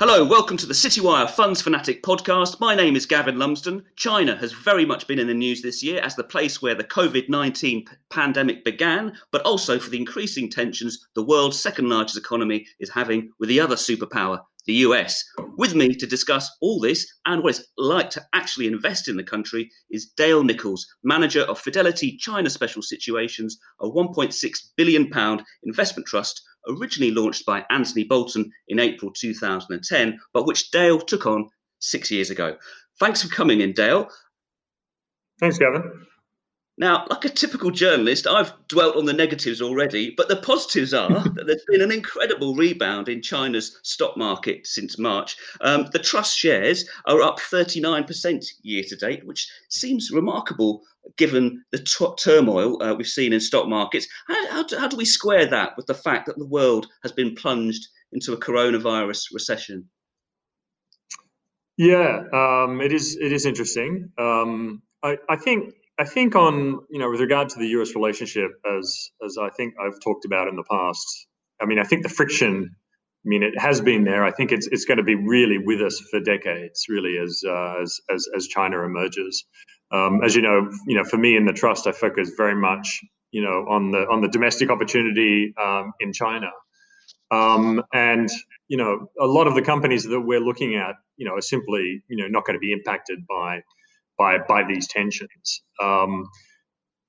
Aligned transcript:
Hello, 0.00 0.24
welcome 0.24 0.56
to 0.56 0.66
the 0.66 0.74
Citywire 0.74 1.30
Funds 1.30 1.62
Fanatic 1.62 2.02
podcast. 2.02 2.58
My 2.58 2.74
name 2.74 2.96
is 2.96 3.06
Gavin 3.06 3.38
Lumsden. 3.38 3.84
China 3.94 4.34
has 4.34 4.50
very 4.50 4.84
much 4.84 5.06
been 5.06 5.20
in 5.20 5.28
the 5.28 5.34
news 5.34 5.62
this 5.62 5.84
year 5.84 6.00
as 6.00 6.16
the 6.16 6.24
place 6.24 6.60
where 6.60 6.74
the 6.74 6.82
COVID 6.82 7.28
19 7.28 7.86
pandemic 8.10 8.64
began, 8.64 9.12
but 9.30 9.42
also 9.42 9.78
for 9.78 9.90
the 9.90 9.96
increasing 9.96 10.50
tensions 10.50 11.06
the 11.14 11.22
world's 11.22 11.60
second 11.60 11.88
largest 11.88 12.18
economy 12.18 12.66
is 12.80 12.90
having 12.90 13.30
with 13.38 13.48
the 13.48 13.60
other 13.60 13.76
superpower, 13.76 14.40
the 14.66 14.74
US. 14.74 15.24
With 15.56 15.74
me 15.74 15.94
to 15.94 16.06
discuss 16.06 16.50
all 16.60 16.80
this 16.80 17.06
and 17.26 17.42
what 17.42 17.56
it's 17.58 17.66
like 17.76 18.10
to 18.10 18.22
actually 18.34 18.66
invest 18.66 19.08
in 19.08 19.16
the 19.16 19.24
country 19.24 19.70
is 19.90 20.12
Dale 20.16 20.42
Nicholls, 20.42 20.86
manager 21.02 21.42
of 21.42 21.58
Fidelity 21.58 22.16
China 22.18 22.50
Special 22.50 22.82
Situations, 22.82 23.58
a 23.80 23.86
£1.6 23.86 24.56
billion 24.76 25.10
investment 25.64 26.06
trust 26.06 26.42
originally 26.68 27.12
launched 27.12 27.44
by 27.44 27.64
Anthony 27.70 28.04
Bolton 28.04 28.50
in 28.68 28.78
April 28.78 29.12
2010, 29.12 30.18
but 30.32 30.46
which 30.46 30.70
Dale 30.70 31.00
took 31.00 31.26
on 31.26 31.48
six 31.78 32.10
years 32.10 32.30
ago. 32.30 32.56
Thanks 32.98 33.22
for 33.22 33.28
coming 33.28 33.60
in, 33.60 33.72
Dale. 33.72 34.08
Thanks, 35.40 35.58
Gavin. 35.58 36.06
Now, 36.76 37.06
like 37.08 37.24
a 37.24 37.28
typical 37.28 37.70
journalist, 37.70 38.26
I've 38.26 38.52
dwelt 38.66 38.96
on 38.96 39.04
the 39.04 39.12
negatives 39.12 39.62
already, 39.62 40.12
but 40.16 40.28
the 40.28 40.36
positives 40.36 40.92
are 40.92 41.08
that 41.34 41.44
there's 41.46 41.64
been 41.68 41.82
an 41.82 41.92
incredible 41.92 42.56
rebound 42.56 43.08
in 43.08 43.22
China's 43.22 43.78
stock 43.84 44.16
market 44.16 44.66
since 44.66 44.98
March. 44.98 45.36
Um, 45.60 45.86
the 45.92 46.00
trust 46.00 46.36
shares 46.36 46.88
are 47.06 47.22
up 47.22 47.38
39% 47.38 48.44
year 48.62 48.82
to 48.88 48.96
date, 48.96 49.24
which 49.24 49.48
seems 49.68 50.10
remarkable 50.10 50.82
given 51.16 51.62
the 51.70 51.78
t- 51.78 52.06
turmoil 52.18 52.82
uh, 52.82 52.94
we've 52.94 53.06
seen 53.06 53.32
in 53.32 53.40
stock 53.40 53.68
markets. 53.68 54.08
How, 54.26 54.50
how, 54.50 54.62
do, 54.64 54.78
how 54.78 54.88
do 54.88 54.96
we 54.96 55.04
square 55.04 55.46
that 55.46 55.76
with 55.76 55.86
the 55.86 55.94
fact 55.94 56.26
that 56.26 56.38
the 56.38 56.46
world 56.46 56.88
has 57.02 57.12
been 57.12 57.34
plunged 57.36 57.86
into 58.12 58.32
a 58.32 58.36
coronavirus 58.36 59.26
recession? 59.32 59.88
Yeah, 61.76 62.22
um, 62.32 62.80
it 62.80 62.92
is. 62.92 63.16
It 63.16 63.32
is 63.32 63.46
interesting. 63.46 64.12
Um, 64.16 64.82
I, 65.02 65.18
I, 65.28 65.36
think. 65.36 65.74
I 65.98 66.04
think 66.04 66.34
on 66.34 66.80
you 66.90 66.98
know 66.98 67.10
with 67.10 67.20
regard 67.20 67.48
to 67.50 67.58
the 67.58 67.68
U.S. 67.68 67.94
relationship, 67.94 68.50
as 68.66 69.10
as 69.24 69.36
I 69.40 69.50
think 69.50 69.74
I've 69.80 70.00
talked 70.00 70.24
about 70.24 70.48
in 70.48 70.56
the 70.56 70.64
past. 70.70 71.26
I 71.62 71.66
mean, 71.66 71.78
I 71.78 71.84
think 71.84 72.02
the 72.02 72.08
friction. 72.08 72.76
I 73.26 73.26
mean, 73.26 73.42
it 73.42 73.58
has 73.58 73.80
been 73.80 74.04
there. 74.04 74.24
I 74.24 74.32
think 74.32 74.52
it's 74.52 74.66
it's 74.66 74.84
going 74.84 74.98
to 74.98 75.04
be 75.04 75.14
really 75.14 75.56
with 75.58 75.80
us 75.80 75.98
for 76.10 76.20
decades, 76.20 76.86
really, 76.88 77.16
as 77.16 77.42
uh, 77.46 77.76
as, 77.82 78.00
as 78.12 78.28
as 78.36 78.46
China 78.48 78.82
emerges. 78.84 79.44
Um, 79.92 80.20
as 80.24 80.34
you 80.34 80.42
know, 80.42 80.70
you 80.86 80.96
know, 80.96 81.04
for 81.04 81.16
me 81.16 81.36
in 81.36 81.46
the 81.46 81.52
trust, 81.52 81.86
I 81.86 81.92
focus 81.92 82.32
very 82.36 82.56
much, 82.56 83.00
you 83.30 83.42
know, 83.42 83.64
on 83.68 83.92
the 83.92 84.06
on 84.10 84.20
the 84.20 84.28
domestic 84.28 84.70
opportunity 84.70 85.54
um, 85.62 85.92
in 86.00 86.12
China, 86.12 86.50
um, 87.30 87.82
and 87.92 88.28
you 88.68 88.76
know, 88.76 89.06
a 89.20 89.26
lot 89.26 89.46
of 89.46 89.54
the 89.54 89.62
companies 89.62 90.04
that 90.04 90.20
we're 90.20 90.40
looking 90.40 90.74
at, 90.74 90.96
you 91.16 91.26
know, 91.26 91.36
are 91.36 91.42
simply, 91.42 92.02
you 92.08 92.16
know, 92.16 92.26
not 92.28 92.44
going 92.44 92.54
to 92.54 92.60
be 92.60 92.72
impacted 92.72 93.20
by 93.28 93.60
by 94.18 94.38
by 94.48 94.62
these 94.66 94.86
tensions. 94.88 95.62
Um, 95.82 96.26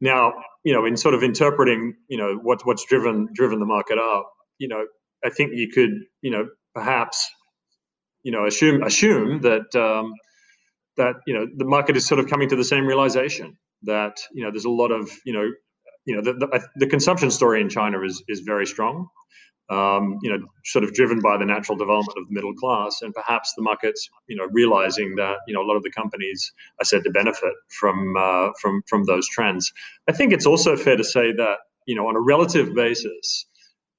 now, 0.01 0.33
you 0.63 0.73
know, 0.73 0.85
in 0.85 0.97
sort 0.97 1.13
of 1.13 1.23
interpreting, 1.23 1.95
you 2.09 2.17
know, 2.17 2.39
what 2.41 2.65
what's 2.65 2.85
driven 2.85 3.27
driven 3.33 3.59
the 3.59 3.65
market 3.65 3.97
up, 3.97 4.31
you 4.59 4.67
know, 4.67 4.85
I 5.23 5.29
think 5.29 5.51
you 5.53 5.69
could, 5.69 5.91
you 6.21 6.31
know, 6.31 6.47
perhaps, 6.73 7.27
you 8.23 8.31
know, 8.31 8.45
assume 8.45 8.83
assume 8.83 9.41
that 9.41 9.75
um, 9.75 10.13
that 10.97 11.15
you 11.27 11.33
know 11.33 11.47
the 11.55 11.65
market 11.65 11.97
is 11.97 12.05
sort 12.05 12.19
of 12.19 12.27
coming 12.27 12.49
to 12.49 12.55
the 12.55 12.63
same 12.63 12.85
realization 12.85 13.57
that 13.83 14.17
you 14.33 14.43
know 14.43 14.51
there's 14.51 14.65
a 14.65 14.69
lot 14.69 14.91
of 14.91 15.09
you 15.25 15.33
know 15.33 15.49
you 16.05 16.15
know 16.15 16.21
the, 16.21 16.33
the, 16.33 16.67
the 16.77 16.87
consumption 16.87 17.31
story 17.31 17.61
in 17.61 17.69
China 17.69 18.01
is 18.01 18.23
is 18.27 18.41
very 18.41 18.65
strong. 18.65 19.07
Um, 19.67 20.19
you 20.21 20.29
know, 20.29 20.45
sort 20.63 20.83
of 20.83 20.93
driven 20.93 21.19
by 21.21 21.37
the 21.37 21.45
natural 21.45 21.75
development 21.75 22.15
of 22.19 22.27
the 22.27 22.33
middle 22.35 22.53
class, 22.53 23.01
and 23.01 23.11
perhaps 23.15 23.51
the 23.57 23.63
markets, 23.63 24.07
you 24.27 24.35
know, 24.35 24.47
realizing 24.51 25.15
that 25.15 25.37
you 25.47 25.55
know 25.55 25.61
a 25.61 25.65
lot 25.65 25.75
of 25.75 25.81
the 25.81 25.89
companies 25.89 26.51
are 26.79 26.85
said 26.85 27.03
to 27.03 27.09
benefit 27.09 27.53
from 27.79 28.15
uh, 28.15 28.49
from 28.61 28.83
from 28.87 29.05
those 29.05 29.27
trends. 29.27 29.71
I 30.07 30.11
think 30.11 30.33
it's 30.33 30.45
also 30.45 30.75
fair 30.77 30.95
to 30.95 31.03
say 31.03 31.31
that 31.31 31.57
you 31.87 31.95
know 31.95 32.07
on 32.07 32.15
a 32.15 32.21
relative 32.21 32.75
basis, 32.75 33.47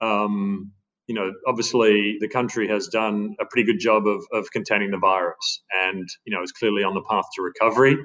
um, 0.00 0.70
you 1.06 1.14
know, 1.14 1.32
obviously 1.46 2.16
the 2.20 2.28
country 2.28 2.66
has 2.68 2.88
done 2.88 3.36
a 3.40 3.44
pretty 3.46 3.64
good 3.64 3.78
job 3.78 4.06
of, 4.06 4.24
of 4.32 4.50
containing 4.50 4.90
the 4.90 4.98
virus 4.98 5.62
and, 5.72 6.08
you 6.24 6.34
know, 6.34 6.42
is 6.42 6.50
clearly 6.50 6.82
on 6.82 6.94
the 6.94 7.02
path 7.08 7.24
to 7.34 7.42
recovery, 7.42 7.96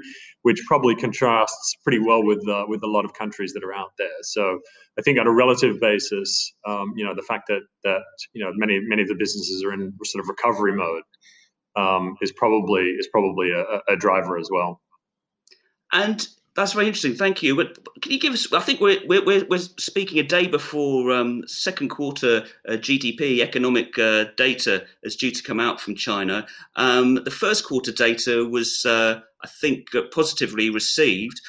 which 0.44 0.62
probably 0.68 0.96
contrasts 0.96 1.76
pretty 1.84 2.00
well 2.00 2.24
with, 2.24 2.48
uh, 2.48 2.66
with 2.68 2.84
a 2.84 2.88
lot 2.88 3.04
of 3.04 3.14
countries 3.14 3.54
that 3.54 3.64
are 3.64 3.74
out 3.74 3.92
there. 3.98 4.10
So 4.22 4.60
I 5.00 5.02
think 5.02 5.20
on 5.20 5.26
a 5.26 5.34
relative 5.34 5.80
basis, 5.80 6.54
um, 6.68 6.94
you 6.96 7.04
know, 7.04 7.16
the 7.16 7.24
fact 7.24 7.48
that, 7.48 7.62
that, 7.84 8.04
you 8.34 8.44
know, 8.44 8.52
many, 8.56 8.80
many 8.84 9.02
of 9.02 9.08
the 9.08 9.16
businesses 9.16 9.64
are 9.64 9.74
in 9.74 9.94
sort 10.04 10.24
of 10.24 10.30
recovery 10.30 10.76
mode 10.76 11.04
um, 11.76 12.16
is 12.22 12.32
probably, 12.32 12.84
is 12.84 13.08
probably 13.12 13.52
a, 13.52 13.94
a 13.94 13.96
driver 13.96 14.38
as 14.38 14.50
well. 14.52 14.80
And 15.92 16.26
that's 16.56 16.74
very 16.74 16.88
interesting. 16.88 17.16
Thank 17.16 17.42
you. 17.42 17.56
But 17.56 17.78
can 18.02 18.12
you 18.12 18.20
give 18.20 18.34
us? 18.34 18.52
I 18.52 18.60
think 18.60 18.82
we're 18.82 19.00
we're 19.08 19.46
we're 19.46 19.60
speaking 19.60 20.20
a 20.20 20.24
day 20.24 20.48
before 20.48 21.12
um, 21.12 21.44
second 21.48 21.90
quarter 21.90 22.44
uh, 22.68 22.74
GDP 22.74 23.40
economic 23.40 23.98
uh, 23.98 24.26
data 24.36 24.86
is 25.04 25.16
due 25.16 25.32
to 25.32 25.44
come 25.44 25.60
out 25.62 25.80
from 25.80 25.96
China. 25.96 26.46
Um, 26.76 27.16
the 27.24 27.32
first 27.32 27.66
quarter 27.66 27.92
data 27.94 28.46
was, 28.46 28.86
uh, 28.86 29.22
I 29.44 29.48
think, 29.48 29.96
uh, 29.96 30.04
positively 30.14 30.70
received. 30.70 31.40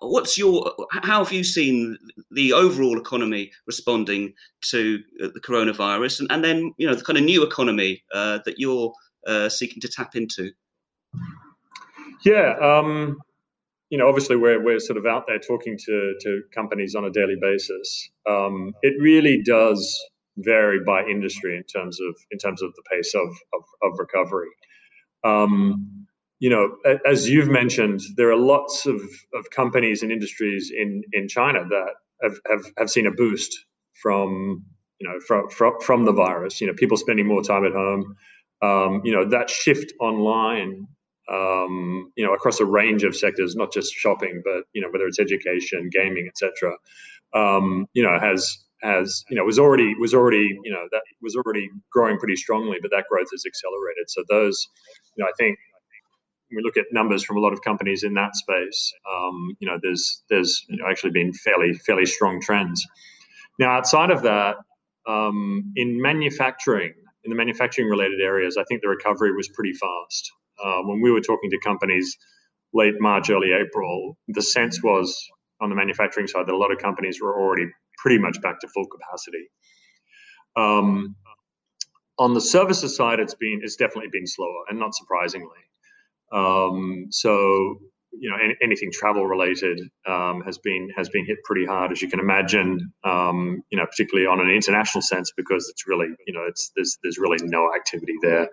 What's 0.00 0.36
your? 0.36 0.74
How 0.90 1.22
have 1.22 1.32
you 1.32 1.44
seen 1.44 1.96
the 2.32 2.52
overall 2.52 2.98
economy 2.98 3.52
responding 3.68 4.34
to 4.70 5.00
uh, 5.22 5.28
the 5.32 5.40
coronavirus, 5.40 6.20
and, 6.20 6.32
and 6.32 6.42
then 6.42 6.74
you 6.76 6.88
know 6.88 6.96
the 6.96 7.04
kind 7.04 7.18
of 7.18 7.24
new 7.24 7.44
economy 7.44 8.02
uh, 8.12 8.40
that 8.44 8.58
you're 8.58 8.92
seeking 9.48 9.80
to 9.80 9.88
tap 9.88 10.16
into? 10.16 10.50
Yeah. 12.24 12.56
Um 12.60 13.20
you 13.90 13.98
know, 13.98 14.08
obviously 14.08 14.36
we're, 14.36 14.62
we're 14.62 14.78
sort 14.78 14.96
of 14.96 15.04
out 15.04 15.24
there 15.26 15.38
talking 15.38 15.76
to, 15.76 16.14
to 16.20 16.42
companies 16.54 16.94
on 16.94 17.04
a 17.04 17.10
daily 17.10 17.36
basis. 17.40 18.08
Um, 18.28 18.72
it 18.82 18.94
really 19.00 19.42
does 19.42 20.00
vary 20.38 20.78
by 20.86 21.04
industry 21.04 21.56
in 21.56 21.64
terms 21.64 21.98
of 22.00 22.16
in 22.30 22.38
terms 22.38 22.62
of 22.62 22.72
the 22.74 22.82
pace 22.90 23.14
of 23.14 23.28
of, 23.52 23.62
of 23.82 23.98
recovery. 23.98 24.48
Um, 25.24 26.06
you 26.38 26.48
know, 26.48 26.76
as 27.04 27.28
you've 27.28 27.50
mentioned, 27.50 28.00
there 28.16 28.30
are 28.30 28.36
lots 28.36 28.86
of, 28.86 29.02
of 29.34 29.50
companies 29.50 30.02
and 30.02 30.10
industries 30.10 30.72
in, 30.74 31.02
in 31.12 31.28
China 31.28 31.66
that 31.68 31.90
have, 32.22 32.38
have, 32.48 32.64
have 32.78 32.90
seen 32.90 33.06
a 33.06 33.10
boost 33.10 33.66
from 34.02 34.64
you 34.98 35.08
know 35.08 35.20
from, 35.20 35.50
from 35.50 35.74
from 35.80 36.04
the 36.04 36.12
virus. 36.12 36.60
You 36.60 36.68
know, 36.68 36.74
people 36.74 36.96
spending 36.96 37.26
more 37.26 37.42
time 37.42 37.66
at 37.66 37.72
home. 37.72 38.16
Um, 38.62 39.02
you 39.04 39.12
know, 39.12 39.28
that 39.28 39.50
shift 39.50 39.92
online 40.00 40.86
um, 41.30 42.12
you 42.16 42.24
know, 42.24 42.34
across 42.34 42.60
a 42.60 42.64
range 42.64 43.04
of 43.04 43.16
sectors, 43.16 43.54
not 43.54 43.72
just 43.72 43.94
shopping, 43.94 44.42
but 44.44 44.64
you 44.72 44.82
know, 44.82 44.88
whether 44.90 45.06
it's 45.06 45.18
education, 45.18 45.88
gaming, 45.92 46.28
etc. 46.28 46.76
Um, 47.32 47.86
you 47.92 48.02
know, 48.02 48.18
has 48.18 48.58
has 48.82 49.24
you 49.30 49.36
know 49.36 49.44
was 49.44 49.58
already 49.58 49.94
was 50.00 50.12
already 50.14 50.58
you 50.64 50.72
know 50.72 50.86
that 50.90 51.02
was 51.22 51.36
already 51.36 51.68
growing 51.92 52.18
pretty 52.18 52.36
strongly, 52.36 52.78
but 52.82 52.90
that 52.90 53.04
growth 53.08 53.28
has 53.32 53.44
accelerated. 53.46 54.08
So 54.08 54.24
those, 54.28 54.66
you 55.16 55.22
know, 55.22 55.28
I 55.28 55.32
think 55.38 55.58
when 56.48 56.56
we 56.56 56.62
look 56.64 56.76
at 56.76 56.86
numbers 56.90 57.22
from 57.22 57.36
a 57.36 57.40
lot 57.40 57.52
of 57.52 57.62
companies 57.62 58.02
in 58.02 58.14
that 58.14 58.34
space, 58.34 58.92
um, 59.10 59.56
you 59.60 59.68
know, 59.68 59.78
there's 59.80 60.22
there's 60.30 60.64
you 60.68 60.78
know, 60.78 60.84
actually 60.90 61.12
been 61.12 61.32
fairly 61.32 61.74
fairly 61.74 62.06
strong 62.06 62.40
trends. 62.40 62.84
Now, 63.60 63.70
outside 63.70 64.10
of 64.10 64.22
that, 64.22 64.56
um, 65.06 65.72
in 65.76 66.00
manufacturing, 66.00 66.94
in 67.22 67.30
the 67.30 67.36
manufacturing 67.36 67.88
related 67.88 68.20
areas, 68.20 68.56
I 68.56 68.64
think 68.64 68.82
the 68.82 68.88
recovery 68.88 69.32
was 69.36 69.48
pretty 69.48 69.74
fast 69.74 70.32
uh, 70.64 70.82
when 70.82 71.00
we 71.00 71.10
were 71.10 71.20
talking 71.20 71.50
to 71.50 71.58
companies 71.60 72.16
late 72.72 72.94
March, 73.00 73.30
early 73.30 73.52
April, 73.52 74.16
the 74.28 74.42
sense 74.42 74.82
was 74.82 75.16
on 75.60 75.68
the 75.68 75.76
manufacturing 75.76 76.26
side 76.26 76.46
that 76.46 76.54
a 76.54 76.56
lot 76.56 76.72
of 76.72 76.78
companies 76.78 77.20
were 77.20 77.38
already 77.38 77.66
pretty 77.98 78.18
much 78.18 78.40
back 78.42 78.60
to 78.60 78.68
full 78.68 78.86
capacity. 78.86 79.50
Um, 80.56 81.16
on 82.18 82.34
the 82.34 82.40
services 82.40 82.96
side, 82.96 83.18
it's 83.20 83.34
been 83.34 83.60
it's 83.62 83.76
definitely 83.76 84.10
been 84.12 84.26
slower, 84.26 84.64
and 84.68 84.78
not 84.78 84.94
surprisingly. 84.94 85.48
Um, 86.32 87.06
so 87.10 87.78
you 88.12 88.28
know 88.28 88.36
any, 88.42 88.54
anything 88.62 88.90
travel 88.92 89.26
related 89.26 89.80
um, 90.06 90.42
has 90.42 90.58
been 90.58 90.90
has 90.96 91.08
been 91.08 91.24
hit 91.24 91.38
pretty 91.44 91.64
hard, 91.64 91.92
as 91.92 92.02
you 92.02 92.08
can 92.08 92.20
imagine. 92.20 92.92
Um, 93.04 93.62
you 93.70 93.78
know, 93.78 93.86
particularly 93.86 94.26
on 94.26 94.40
an 94.40 94.50
international 94.54 95.02
sense, 95.02 95.32
because 95.36 95.68
it's 95.70 95.86
really 95.86 96.08
you 96.26 96.34
know 96.34 96.44
it's 96.46 96.72
there's 96.76 96.98
there's 97.02 97.18
really 97.18 97.38
no 97.42 97.72
activity 97.74 98.14
there. 98.20 98.48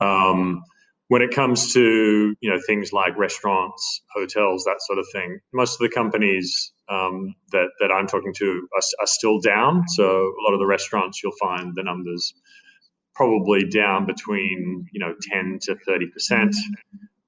Um, 0.00 0.62
when 1.08 1.22
it 1.22 1.30
comes 1.30 1.72
to 1.72 2.34
you 2.40 2.50
know 2.50 2.58
things 2.66 2.92
like 2.92 3.16
restaurants, 3.16 4.02
hotels, 4.14 4.64
that 4.64 4.76
sort 4.80 4.98
of 4.98 5.06
thing, 5.12 5.40
most 5.52 5.74
of 5.74 5.78
the 5.80 5.94
companies 5.94 6.72
um, 6.88 7.34
that 7.52 7.68
that 7.80 7.90
I'm 7.90 8.06
talking 8.06 8.34
to 8.34 8.68
are, 8.74 8.82
are, 9.02 9.06
still 9.06 9.40
down. 9.40 9.88
So 9.88 10.04
a 10.04 10.42
lot 10.42 10.52
of 10.52 10.60
the 10.60 10.66
restaurants, 10.66 11.22
you'll 11.22 11.32
find 11.40 11.72
the 11.74 11.82
numbers 11.82 12.34
probably 13.14 13.64
down 13.64 14.06
between 14.06 14.86
you 14.92 15.00
know 15.00 15.14
10 15.32 15.58
to 15.62 15.76
30 15.86 16.06
percent. 16.08 16.56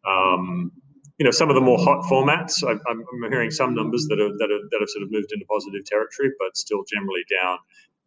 Um, 0.06 0.72
you 1.18 1.24
know, 1.24 1.30
some 1.30 1.50
of 1.50 1.54
the 1.54 1.60
more 1.60 1.78
hot 1.78 2.04
formats, 2.04 2.64
I, 2.64 2.72
am 2.90 3.04
hearing 3.30 3.50
some 3.50 3.74
numbers 3.74 4.06
that 4.08 4.20
are 4.20 4.28
that 4.38 4.50
are 4.50 4.68
that 4.70 4.80
have 4.80 4.88
sort 4.88 5.04
of 5.04 5.10
moved 5.10 5.32
into 5.32 5.46
positive 5.46 5.84
territory, 5.86 6.30
but 6.38 6.56
still 6.56 6.84
generally 6.90 7.24
down. 7.42 7.58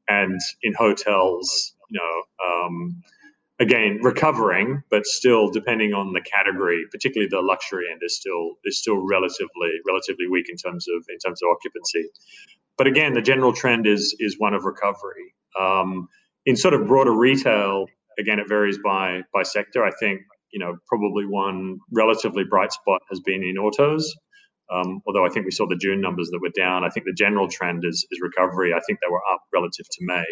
And 0.07 0.39
in 0.61 0.73
hotels, 0.73 1.73
you 1.89 1.99
know. 1.99 2.45
Um, 2.45 3.03
again 3.59 3.99
recovering, 4.01 4.83
but 4.89 5.05
still 5.05 5.49
depending 5.51 5.93
on 5.93 6.13
the 6.13 6.21
category, 6.21 6.83
particularly 6.91 7.29
the 7.29 7.41
luxury 7.41 7.85
end 7.91 8.01
is 8.03 8.17
still 8.17 8.53
is 8.65 8.79
still 8.79 8.97
relatively 8.97 9.71
relatively 9.87 10.27
weak 10.27 10.47
in 10.49 10.57
terms 10.57 10.87
of 10.87 11.05
in 11.09 11.17
terms 11.19 11.41
of 11.43 11.49
occupancy. 11.49 12.09
But 12.77 12.87
again, 12.87 13.13
the 13.13 13.21
general 13.21 13.53
trend 13.53 13.87
is 13.87 14.15
is 14.19 14.35
one 14.39 14.53
of 14.53 14.65
recovery. 14.65 15.33
Um, 15.59 16.07
in 16.45 16.55
sort 16.55 16.73
of 16.73 16.87
broader 16.87 17.13
retail, 17.15 17.85
again, 18.19 18.39
it 18.39 18.47
varies 18.47 18.79
by 18.83 19.21
by 19.33 19.43
sector. 19.43 19.83
I 19.83 19.91
think 19.99 20.21
you 20.51 20.59
know 20.59 20.77
probably 20.87 21.25
one 21.25 21.79
relatively 21.91 22.43
bright 22.43 22.71
spot 22.71 23.01
has 23.09 23.19
been 23.19 23.43
in 23.43 23.57
autos. 23.57 24.13
Um, 24.71 25.01
although 25.05 25.25
I 25.25 25.29
think 25.29 25.45
we 25.45 25.51
saw 25.51 25.67
the 25.67 25.75
June 25.75 26.01
numbers 26.01 26.29
that 26.31 26.39
were 26.41 26.49
down, 26.55 26.83
I 26.83 26.89
think 26.89 27.05
the 27.05 27.13
general 27.13 27.47
trend 27.47 27.83
is, 27.85 28.07
is 28.09 28.19
recovery. 28.21 28.73
I 28.73 28.79
think 28.87 28.99
they 29.01 29.11
were 29.11 29.21
up 29.31 29.41
relative 29.53 29.85
to 29.91 29.97
May. 30.01 30.25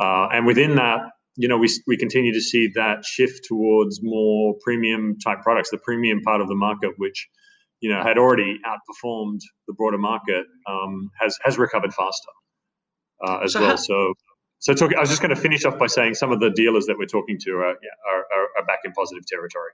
Uh, 0.00 0.28
and 0.32 0.46
within 0.46 0.76
that, 0.76 1.00
you 1.36 1.48
know, 1.48 1.56
we, 1.56 1.68
we 1.86 1.96
continue 1.96 2.32
to 2.32 2.40
see 2.40 2.68
that 2.74 3.04
shift 3.04 3.44
towards 3.44 4.00
more 4.02 4.54
premium 4.62 5.16
type 5.18 5.40
products, 5.42 5.70
the 5.70 5.78
premium 5.78 6.20
part 6.22 6.40
of 6.40 6.48
the 6.48 6.54
market, 6.54 6.92
which, 6.96 7.28
you 7.80 7.90
know, 7.92 8.02
had 8.02 8.18
already 8.18 8.58
outperformed 8.66 9.40
the 9.68 9.74
broader 9.74 9.98
market, 9.98 10.46
um, 10.68 11.10
has, 11.20 11.38
has 11.44 11.58
recovered 11.58 11.94
faster 11.94 12.30
uh, 13.26 13.38
as 13.44 13.52
so 13.52 13.60
well. 13.60 13.70
How- 13.70 13.76
so, 13.76 14.14
so 14.58 14.74
talk, 14.74 14.94
I 14.94 15.00
was 15.00 15.08
just 15.08 15.22
going 15.22 15.34
to 15.34 15.40
finish 15.40 15.64
off 15.64 15.78
by 15.78 15.86
saying 15.86 16.14
some 16.14 16.32
of 16.32 16.40
the 16.40 16.50
dealers 16.50 16.86
that 16.86 16.98
we're 16.98 17.06
talking 17.06 17.38
to 17.40 17.50
are, 17.52 17.70
are, 17.70 18.48
are 18.58 18.66
back 18.66 18.80
in 18.84 18.92
positive 18.92 19.24
territory. 19.26 19.70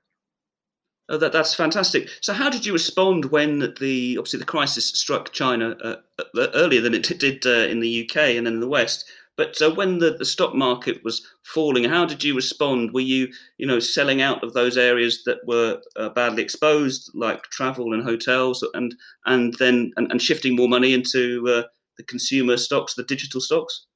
Oh, 1.08 1.19
that, 1.19 1.32
that's 1.32 1.55
fantastic. 1.55 2.08
So, 2.20 2.32
how 2.32 2.50
did 2.50 2.67
you 2.67 2.73
respond 2.73 3.26
when 3.26 3.75
the 3.81 4.17
obviously 4.19 4.41
the 4.41 4.44
crisis 4.44 4.87
struck 4.87 5.32
China 5.32 5.76
uh, 5.82 5.97
uh 6.19 6.49
earlier 6.55 6.81
than 6.81 6.94
it 6.94 7.19
did 7.19 7.47
uh, 7.47 7.69
in 7.69 7.79
the 7.79 8.05
UK 8.05 8.17
and 8.37 8.49
in 8.49 8.58
the 8.58 8.69
West? 8.69 9.05
But 9.37 9.61
uh, 9.61 9.71
when 9.75 9.99
the, 9.99 10.12
the 10.12 10.25
stock 10.25 10.55
market 10.55 11.05
was 11.05 11.27
falling, 11.43 11.85
how 11.85 12.06
did 12.06 12.25
you 12.25 12.35
respond? 12.35 12.93
Were 12.93 13.00
you, 13.00 13.29
you 13.59 13.67
know, 13.67 13.79
selling 13.79 14.23
out 14.23 14.43
of 14.43 14.55
those 14.55 14.79
areas 14.79 15.25
that 15.25 15.38
were 15.47 15.81
uh, 15.97 16.09
badly 16.11 16.43
exposed, 16.43 17.11
like 17.15 17.43
travel 17.44 17.93
and 17.93 18.03
hotels, 18.03 18.67
and 18.75 18.94
and 19.27 19.55
then 19.55 19.93
and, 19.97 20.11
and 20.11 20.23
shifting 20.23 20.56
more 20.56 20.69
money 20.69 20.94
into 20.94 21.47
uh, 21.49 21.62
the 21.99 22.05
consumer 22.05 22.56
stocks, 22.56 22.94
the 22.94 23.05
digital 23.05 23.41
stocks? 23.41 23.87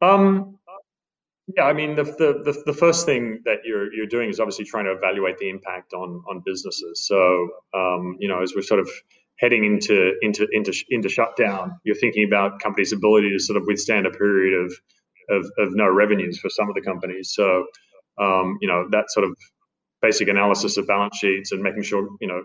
Um, 0.00 0.58
yeah, 1.56 1.64
I 1.64 1.72
mean, 1.72 1.96
the, 1.96 2.04
the, 2.04 2.62
the, 2.66 2.72
first 2.74 3.06
thing 3.06 3.40
that 3.46 3.60
you're, 3.64 3.92
you're 3.92 4.06
doing 4.06 4.28
is 4.28 4.38
obviously 4.38 4.66
trying 4.66 4.84
to 4.84 4.92
evaluate 4.92 5.38
the 5.38 5.48
impact 5.48 5.94
on, 5.94 6.22
on 6.28 6.42
businesses. 6.44 7.06
So, 7.06 7.48
um, 7.72 8.16
you 8.20 8.28
know, 8.28 8.42
as 8.42 8.52
we're 8.54 8.62
sort 8.62 8.80
of 8.80 8.90
heading 9.38 9.64
into, 9.64 10.14
into, 10.22 10.46
into, 10.52 10.72
into 10.90 11.08
shutdown, 11.08 11.78
you're 11.84 11.96
thinking 11.96 12.24
about 12.24 12.60
companies' 12.60 12.92
ability 12.92 13.30
to 13.30 13.38
sort 13.38 13.56
of 13.56 13.64
withstand 13.66 14.06
a 14.06 14.10
period 14.10 14.54
of, 14.64 14.72
of, 15.30 15.50
of 15.58 15.74
no 15.74 15.88
revenues 15.88 16.38
for 16.38 16.48
some 16.50 16.68
of 16.68 16.74
the 16.74 16.80
companies. 16.80 17.32
So, 17.32 17.66
um, 18.20 18.58
you 18.60 18.68
know, 18.68 18.88
that 18.90 19.10
sort 19.10 19.24
of 19.24 19.36
basic 20.02 20.28
analysis 20.28 20.76
of 20.76 20.86
balance 20.86 21.16
sheets 21.16 21.52
and 21.52 21.62
making 21.62 21.82
sure, 21.82 22.08
you 22.20 22.28
know, 22.28 22.42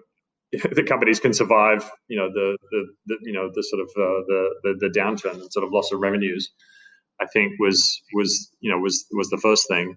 the 0.72 0.84
companies 0.84 1.20
can 1.20 1.34
survive, 1.34 1.90
you 2.08 2.18
know, 2.18 2.30
the, 2.32 2.58
the, 2.72 2.86
the 3.08 3.18
you 3.24 3.34
know, 3.34 3.50
the 3.54 3.64
sort 3.64 3.82
of 3.82 3.88
uh, 3.90 4.22
the, 4.28 4.50
the, 4.64 4.74
the 4.88 5.00
downturn 5.00 5.42
and 5.42 5.52
sort 5.52 5.66
of 5.66 5.72
loss 5.72 5.92
of 5.92 6.00
revenues. 6.00 6.52
I 7.22 7.26
think 7.28 7.54
was 7.60 8.02
was 8.14 8.52
you 8.60 8.72
know 8.72 8.80
was 8.80 9.06
was 9.12 9.30
the 9.30 9.38
first 9.38 9.68
thing, 9.68 9.96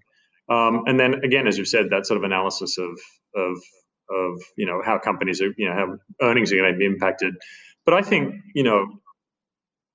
um, 0.50 0.82
and 0.86 1.00
then 1.00 1.24
again, 1.24 1.46
as 1.46 1.58
you 1.58 1.64
said, 1.64 1.90
that 1.90 2.06
sort 2.06 2.18
of 2.18 2.24
analysis 2.24 2.78
of 2.78 2.98
of 3.34 3.58
of 4.10 4.40
you 4.56 4.66
know 4.66 4.82
how 4.84 4.98
companies 4.98 5.40
are 5.40 5.52
you 5.56 5.68
know 5.68 5.74
how 5.74 6.26
earnings 6.26 6.52
are 6.52 6.56
going 6.56 6.72
to 6.72 6.78
be 6.78 6.86
impacted. 6.86 7.34
But 7.84 7.94
I 7.94 8.02
think 8.02 8.34
you 8.54 8.62
know 8.62 8.86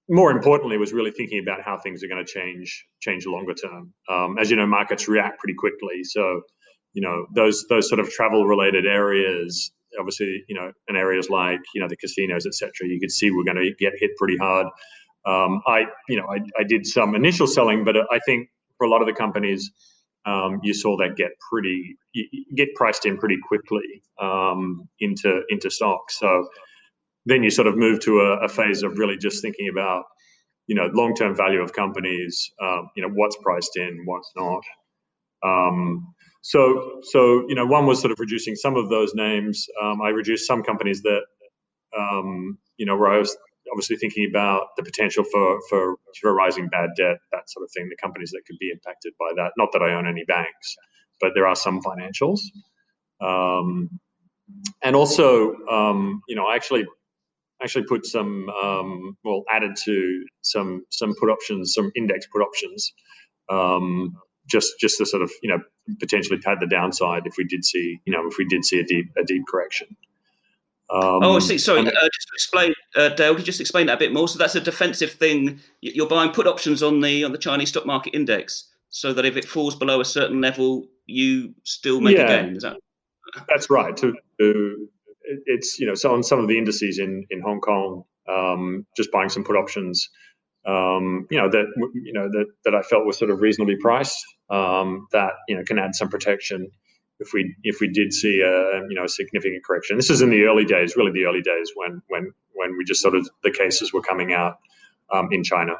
more 0.09 0.31
importantly 0.31 0.77
was 0.77 0.91
really 0.91 1.11
thinking 1.11 1.39
about 1.39 1.61
how 1.61 1.77
things 1.77 2.03
are 2.03 2.07
going 2.07 2.23
to 2.25 2.31
change 2.31 2.85
change 2.99 3.25
longer 3.25 3.53
term. 3.53 3.93
Um, 4.09 4.37
as 4.39 4.49
you 4.49 4.57
know, 4.57 4.67
markets 4.67 5.07
react 5.07 5.39
pretty 5.39 5.55
quickly, 5.55 6.03
so 6.03 6.41
you 6.93 7.01
know 7.01 7.27
those 7.33 7.65
those 7.69 7.87
sort 7.87 7.99
of 7.99 8.09
travel 8.09 8.45
related 8.45 8.85
areas 8.85 9.71
obviously 9.99 10.41
you 10.47 10.55
know 10.55 10.71
in 10.87 10.95
areas 10.95 11.29
like 11.29 11.59
you 11.75 11.81
know 11.81 11.87
the 11.89 11.97
casinos 11.97 12.45
etc 12.45 12.71
you 12.83 12.97
could 12.97 13.11
see 13.11 13.29
we're 13.29 13.43
going 13.43 13.57
to 13.57 13.73
get 13.77 13.91
hit 13.99 14.11
pretty 14.17 14.37
hard 14.37 14.67
um, 15.25 15.61
I, 15.67 15.85
you 16.09 16.17
know, 16.17 16.25
I, 16.27 16.37
I, 16.59 16.63
did 16.67 16.85
some 16.85 17.13
initial 17.13 17.45
selling, 17.45 17.83
but 17.83 17.95
I 17.95 18.19
think 18.25 18.49
for 18.77 18.87
a 18.87 18.89
lot 18.89 19.01
of 19.01 19.07
the 19.07 19.13
companies, 19.13 19.71
um, 20.25 20.59
you 20.63 20.73
saw 20.73 20.97
that 20.97 21.15
get 21.15 21.31
pretty 21.49 21.97
get 22.55 22.69
priced 22.75 23.05
in 23.05 23.17
pretty 23.17 23.37
quickly 23.47 24.03
um, 24.21 24.87
into 24.99 25.41
into 25.49 25.69
stocks. 25.69 26.19
So 26.19 26.49
then 27.25 27.43
you 27.43 27.49
sort 27.49 27.67
of 27.67 27.77
move 27.77 27.99
to 28.01 28.19
a, 28.19 28.45
a 28.45 28.49
phase 28.49 28.83
of 28.83 28.97
really 28.97 29.17
just 29.17 29.41
thinking 29.41 29.69
about, 29.69 30.05
you 30.67 30.75
know, 30.75 30.89
long 30.93 31.15
term 31.15 31.35
value 31.35 31.61
of 31.61 31.73
companies. 31.73 32.51
Um, 32.61 32.89
you 32.95 33.03
know, 33.03 33.09
what's 33.13 33.37
priced 33.37 33.77
in, 33.77 34.03
what's 34.05 34.31
not. 34.35 34.63
Um, 35.43 36.13
so 36.41 37.01
so 37.03 37.45
you 37.47 37.55
know, 37.55 37.65
one 37.65 37.85
was 37.85 37.99
sort 37.99 38.11
of 38.11 38.19
reducing 38.19 38.55
some 38.55 38.75
of 38.75 38.89
those 38.89 39.13
names. 39.15 39.67
Um, 39.81 40.01
I 40.01 40.09
reduced 40.09 40.47
some 40.47 40.63
companies 40.63 41.01
that 41.03 41.21
you 42.77 42.85
know 42.85 42.97
where 42.97 43.11
I 43.11 43.19
was 43.19 43.37
obviously 43.71 43.95
thinking 43.95 44.27
about 44.29 44.67
the 44.77 44.83
potential 44.83 45.23
for, 45.23 45.59
for, 45.69 45.95
for 46.19 46.33
rising 46.33 46.67
bad 46.67 46.89
debt, 46.97 47.17
that 47.31 47.49
sort 47.49 47.63
of 47.63 47.71
thing, 47.71 47.87
the 47.89 47.95
companies 48.01 48.31
that 48.31 48.41
could 48.45 48.57
be 48.59 48.69
impacted 48.71 49.13
by 49.19 49.31
that. 49.35 49.51
Not 49.57 49.69
that 49.73 49.81
I 49.81 49.93
own 49.93 50.07
any 50.07 50.23
banks, 50.25 50.75
but 51.19 51.31
there 51.35 51.47
are 51.47 51.55
some 51.55 51.81
financials. 51.81 52.41
Um, 53.21 53.89
and 54.83 54.95
also, 54.95 55.55
um, 55.69 56.21
you 56.27 56.35
know, 56.35 56.45
I 56.45 56.55
actually 56.55 56.85
actually 57.63 57.85
put 57.85 58.05
some 58.05 58.49
um, 58.49 59.17
well 59.23 59.43
added 59.51 59.75
to 59.85 60.25
some 60.41 60.85
some 60.89 61.13
put 61.19 61.29
options, 61.29 61.73
some 61.73 61.91
index 61.95 62.27
put 62.27 62.41
options, 62.41 62.93
um, 63.49 64.17
just 64.47 64.73
just 64.79 64.97
to 64.97 65.05
sort 65.05 65.21
of 65.23 65.31
you 65.41 65.49
know 65.49 65.59
potentially 65.99 66.39
pad 66.39 66.57
the 66.59 66.67
downside 66.67 67.23
if 67.25 67.35
we 67.37 67.43
did 67.45 67.63
see 67.63 67.99
you 68.05 68.13
know 68.13 68.27
if 68.27 68.37
we 68.37 68.45
did 68.45 68.65
see 68.65 68.79
a 68.79 68.83
deep 68.83 69.05
a 69.17 69.23
deep 69.23 69.43
correction. 69.47 69.87
Um, 70.89 71.23
oh, 71.23 71.35
I 71.37 71.39
see. 71.39 71.57
Sorry, 71.57 71.79
uh, 71.79 71.83
just 71.83 71.95
to 71.95 72.33
explain, 72.33 72.73
uh, 72.95 73.09
Dale, 73.09 73.33
could 73.33 73.41
you 73.41 73.45
just 73.45 73.61
explain 73.61 73.87
that 73.87 73.95
a 73.95 73.99
bit 73.99 74.13
more? 74.13 74.27
So 74.27 74.37
that's 74.37 74.55
a 74.55 74.61
defensive 74.61 75.11
thing. 75.11 75.59
You're 75.81 76.07
buying 76.07 76.31
put 76.31 76.47
options 76.47 76.83
on 76.83 77.01
the 77.01 77.23
on 77.23 77.31
the 77.31 77.37
Chinese 77.37 77.69
stock 77.69 77.85
market 77.85 78.15
index, 78.15 78.69
so 78.89 79.13
that 79.13 79.25
if 79.25 79.37
it 79.37 79.45
falls 79.45 79.75
below 79.75 80.01
a 80.01 80.05
certain 80.05 80.41
level, 80.41 80.87
you 81.05 81.53
still 81.63 82.01
make 82.01 82.17
yeah, 82.17 82.23
a 82.23 82.43
gain. 82.43 82.55
Is 82.55 82.63
that? 82.63 82.77
That's 83.47 83.69
right. 83.69 83.95
To, 83.97 84.13
to, 84.39 84.87
it's 85.45 85.79
you 85.79 85.87
know 85.87 85.95
so 85.95 86.13
on 86.13 86.23
some 86.23 86.39
of 86.39 86.47
the 86.47 86.57
indices 86.57 86.99
in 86.99 87.25
in 87.29 87.41
Hong 87.41 87.61
Kong, 87.61 88.03
um, 88.27 88.85
just 88.97 89.11
buying 89.11 89.29
some 89.29 89.43
put 89.43 89.55
options. 89.55 90.09
Um, 90.65 91.27
you 91.31 91.37
know 91.37 91.49
that 91.49 91.65
you 91.93 92.13
know 92.13 92.29
that 92.29 92.45
that 92.65 92.75
I 92.75 92.81
felt 92.81 93.05
was 93.05 93.17
sort 93.17 93.31
of 93.31 93.41
reasonably 93.41 93.77
priced. 93.77 94.23
Um, 94.49 95.07
that 95.13 95.31
you 95.47 95.55
know 95.55 95.63
can 95.65 95.79
add 95.79 95.95
some 95.95 96.09
protection 96.09 96.71
if 97.21 97.33
we 97.33 97.55
if 97.63 97.79
we 97.79 97.87
did 97.87 98.11
see 98.11 98.41
a 98.41 98.81
you 98.89 98.95
know 98.95 99.05
a 99.05 99.09
significant 99.09 99.63
correction. 99.63 99.95
This 99.95 100.09
is 100.09 100.21
in 100.21 100.29
the 100.29 100.43
early 100.43 100.65
days, 100.65 100.95
really 100.97 101.11
the 101.11 101.25
early 101.25 101.41
days 101.41 101.71
when 101.75 102.01
when 102.09 102.33
when 102.53 102.77
we 102.77 102.83
just 102.83 103.01
sort 103.01 103.15
of 103.15 103.29
the 103.43 103.51
cases 103.51 103.93
were 103.93 104.01
coming 104.01 104.33
out 104.33 104.57
um, 105.11 105.29
in 105.31 105.43
China. 105.43 105.73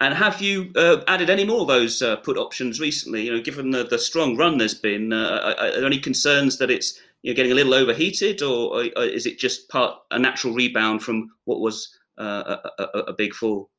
And 0.00 0.14
have 0.14 0.40
you 0.40 0.70
uh, 0.76 1.02
added 1.08 1.28
any 1.28 1.44
more 1.44 1.62
of 1.62 1.68
those 1.68 2.02
uh, 2.02 2.16
put 2.16 2.38
options 2.38 2.80
recently? 2.80 3.26
You 3.26 3.32
know, 3.32 3.40
given 3.40 3.70
the, 3.70 3.84
the 3.84 3.98
strong 3.98 4.36
run 4.36 4.56
there's 4.58 4.74
been, 4.74 5.12
uh, 5.12 5.54
are, 5.58 5.72
there 5.72 5.84
any 5.84 5.98
concerns 5.98 6.58
that 6.58 6.70
it's 6.70 7.00
you 7.22 7.32
know, 7.32 7.36
getting 7.36 7.50
a 7.50 7.54
little 7.56 7.74
overheated, 7.74 8.40
or, 8.40 8.84
or, 8.96 9.02
is 9.02 9.26
it 9.26 9.40
just 9.40 9.68
part 9.68 9.96
a 10.12 10.18
natural 10.18 10.54
rebound 10.54 11.02
from 11.02 11.30
what 11.46 11.58
was 11.58 11.98
uh, 12.16 12.58
a, 12.78 12.82
a, 12.82 12.98
a 13.08 13.12
big 13.12 13.34
fall? 13.34 13.70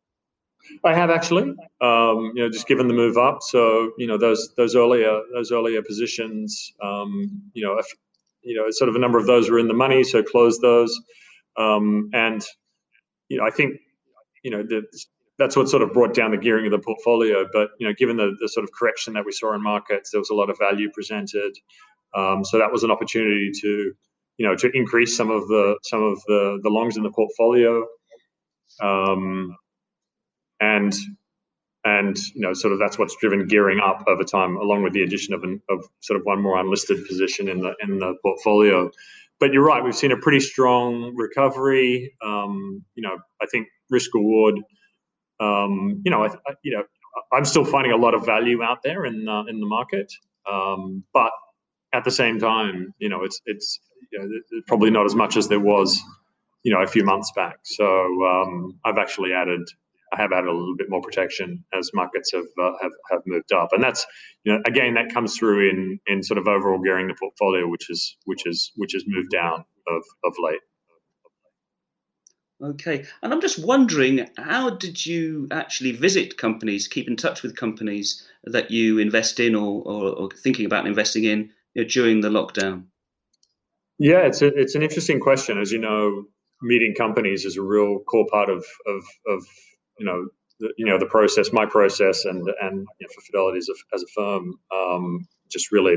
I 0.83 0.93
have 0.93 1.09
actually, 1.09 1.55
um, 1.81 2.31
you 2.35 2.43
know, 2.43 2.49
just 2.49 2.67
given 2.67 2.87
the 2.87 2.93
move 2.93 3.17
up. 3.17 3.39
So 3.41 3.91
you 3.97 4.07
know, 4.07 4.17
those 4.17 4.53
those 4.55 4.75
earlier 4.75 5.21
those 5.33 5.51
earlier 5.51 5.81
positions, 5.81 6.73
um, 6.81 7.41
you 7.53 7.65
know, 7.65 7.77
if, 7.77 7.85
you 8.41 8.55
know, 8.55 8.65
sort 8.69 8.89
of 8.89 8.95
a 8.95 8.99
number 8.99 9.17
of 9.17 9.25
those 9.25 9.49
were 9.49 9.59
in 9.59 9.67
the 9.67 9.73
money, 9.73 10.03
so 10.03 10.23
closed 10.23 10.61
those. 10.61 10.99
Um, 11.57 12.09
and 12.13 12.43
you 13.29 13.37
know, 13.37 13.45
I 13.45 13.51
think 13.51 13.77
you 14.43 14.51
know 14.51 14.63
the, 14.63 14.83
that's 15.37 15.55
what 15.55 15.69
sort 15.69 15.81
of 15.81 15.93
brought 15.93 16.13
down 16.13 16.31
the 16.31 16.37
gearing 16.37 16.65
of 16.65 16.71
the 16.71 16.79
portfolio. 16.79 17.47
But 17.51 17.69
you 17.79 17.87
know, 17.87 17.93
given 17.97 18.17
the, 18.17 18.35
the 18.39 18.49
sort 18.49 18.63
of 18.63 18.71
correction 18.77 19.13
that 19.13 19.25
we 19.25 19.31
saw 19.31 19.53
in 19.55 19.63
markets, 19.63 20.11
there 20.11 20.19
was 20.19 20.29
a 20.29 20.35
lot 20.35 20.49
of 20.49 20.57
value 20.59 20.89
presented. 20.93 21.53
Um, 22.15 22.43
so 22.43 22.57
that 22.57 22.71
was 22.71 22.83
an 22.83 22.91
opportunity 22.91 23.51
to 23.61 23.93
you 24.37 24.47
know 24.47 24.55
to 24.55 24.69
increase 24.73 25.15
some 25.15 25.29
of 25.31 25.47
the 25.47 25.77
some 25.83 26.03
of 26.03 26.21
the 26.27 26.59
the 26.61 26.69
longs 26.69 26.97
in 26.97 27.03
the 27.03 27.11
portfolio. 27.11 27.85
Um, 28.81 29.55
and 30.59 30.93
and 31.85 32.17
you 32.35 32.41
know 32.41 32.53
sort 32.53 32.73
of 32.73 32.79
that's 32.79 32.97
what's 32.97 33.15
driven 33.15 33.47
gearing 33.47 33.79
up 33.79 34.03
over 34.07 34.23
time 34.23 34.57
along 34.57 34.83
with 34.83 34.93
the 34.93 35.01
addition 35.01 35.33
of, 35.33 35.43
an, 35.43 35.61
of 35.69 35.83
sort 36.01 36.19
of 36.19 36.25
one 36.25 36.41
more 36.41 36.59
unlisted 36.59 37.05
position 37.07 37.47
in 37.47 37.61
the 37.61 37.73
in 37.81 37.99
the 37.99 38.15
portfolio. 38.21 38.91
But 39.39 39.53
you're 39.53 39.63
right 39.63 39.83
we've 39.83 39.95
seen 39.95 40.11
a 40.11 40.17
pretty 40.17 40.41
strong 40.41 41.13
recovery. 41.15 42.13
Um, 42.23 42.83
you 42.95 43.03
know 43.03 43.17
i 43.41 43.45
think 43.45 43.67
risk 43.89 44.13
reward 44.13 44.55
um, 45.39 46.01
you 46.03 46.11
know 46.11 46.23
I, 46.23 46.27
I, 46.27 46.53
you 46.63 46.73
know 46.75 46.83
i'm 47.31 47.45
still 47.45 47.65
finding 47.65 47.93
a 47.93 47.97
lot 47.97 48.13
of 48.13 48.25
value 48.25 48.61
out 48.61 48.83
there 48.83 49.05
in 49.05 49.27
uh, 49.27 49.43
in 49.45 49.59
the 49.59 49.67
market. 49.67 50.11
Um, 50.51 51.03
but 51.13 51.31
at 51.93 52.03
the 52.03 52.11
same 52.11 52.39
time 52.39 52.93
you 52.99 53.07
know 53.07 53.23
it's 53.23 53.39
it's 53.45 53.79
you 54.11 54.19
know, 54.19 54.61
probably 54.67 54.89
not 54.89 55.05
as 55.05 55.15
much 55.15 55.37
as 55.37 55.47
there 55.47 55.59
was 55.59 56.01
you 56.63 56.73
know 56.73 56.81
a 56.81 56.87
few 56.87 57.05
months 57.05 57.31
back. 57.33 57.59
So 57.63 57.85
um, 58.25 58.79
i've 58.83 58.97
actually 58.97 59.31
added 59.31 59.61
have 60.13 60.31
added 60.31 60.47
a 60.47 60.53
little 60.53 60.75
bit 60.77 60.89
more 60.89 61.01
protection 61.01 61.63
as 61.77 61.91
markets 61.93 62.31
have 62.33 62.45
uh, 62.61 62.71
have 62.81 62.91
have 63.11 63.21
moved 63.25 63.53
up, 63.53 63.69
and 63.71 63.83
that's 63.83 64.05
you 64.43 64.53
know 64.53 64.59
again 64.65 64.93
that 64.95 65.13
comes 65.13 65.37
through 65.37 65.69
in 65.69 65.99
in 66.07 66.23
sort 66.23 66.37
of 66.37 66.47
overall 66.47 66.79
gearing 66.79 67.07
the 67.07 67.15
portfolio, 67.15 67.67
which 67.67 67.89
is 67.89 68.17
which 68.25 68.45
is 68.45 68.71
which 68.75 68.93
has 68.93 69.03
moved 69.07 69.31
down 69.31 69.65
of 69.87 70.03
of 70.23 70.33
late. 70.39 70.59
Okay, 72.61 73.05
and 73.23 73.31
I'm 73.33 73.39
just 73.39 73.65
wondering, 73.65 74.29
how 74.37 74.71
did 74.71 75.05
you 75.05 75.47
actually 75.49 75.93
visit 75.93 76.37
companies, 76.37 76.89
keep 76.89 77.07
in 77.07 77.15
touch 77.15 77.41
with 77.41 77.55
companies 77.55 78.27
that 78.43 78.69
you 78.69 78.99
invest 78.99 79.39
in 79.39 79.55
or, 79.55 79.81
or, 79.85 80.09
or 80.09 80.29
thinking 80.43 80.65
about 80.65 80.85
investing 80.85 81.23
in 81.23 81.51
you 81.73 81.83
know, 81.83 81.87
during 81.87 82.19
the 82.19 82.27
lockdown? 82.27 82.83
Yeah, 83.97 84.25
it's 84.25 84.41
a, 84.41 84.47
it's 84.47 84.75
an 84.75 84.83
interesting 84.83 85.21
question. 85.21 85.57
As 85.57 85.71
you 85.71 85.79
know, 85.79 86.25
meeting 86.61 86.95
companies 86.97 87.45
is 87.45 87.55
a 87.55 87.61
real 87.61 87.99
core 87.99 88.27
part 88.29 88.49
of 88.49 88.65
of, 88.87 89.03
of 89.27 89.45
you 89.99 90.05
know 90.05 90.27
the, 90.59 90.73
you 90.77 90.85
know 90.85 90.97
the 90.97 91.05
process, 91.05 91.51
my 91.53 91.65
process, 91.65 92.25
and 92.25 92.47
and 92.61 92.87
you 92.99 93.07
know, 93.07 93.13
for 93.13 93.21
Fidelity 93.21 93.59
as 93.59 93.69
a, 93.69 93.95
as 93.95 94.03
a 94.03 94.07
firm, 94.15 94.55
um, 94.73 95.27
just 95.49 95.71
really 95.71 95.95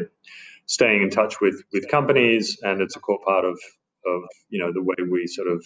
staying 0.67 1.03
in 1.03 1.11
touch 1.11 1.41
with 1.41 1.63
with 1.73 1.89
companies, 1.89 2.59
and 2.63 2.81
it's 2.81 2.97
a 2.97 3.01
core 3.01 3.21
part 3.27 3.45
of 3.45 3.59
of 4.07 4.23
you 4.49 4.59
know 4.59 4.73
the 4.73 4.83
way 4.83 4.95
we 5.11 5.27
sort 5.27 5.49
of 5.49 5.65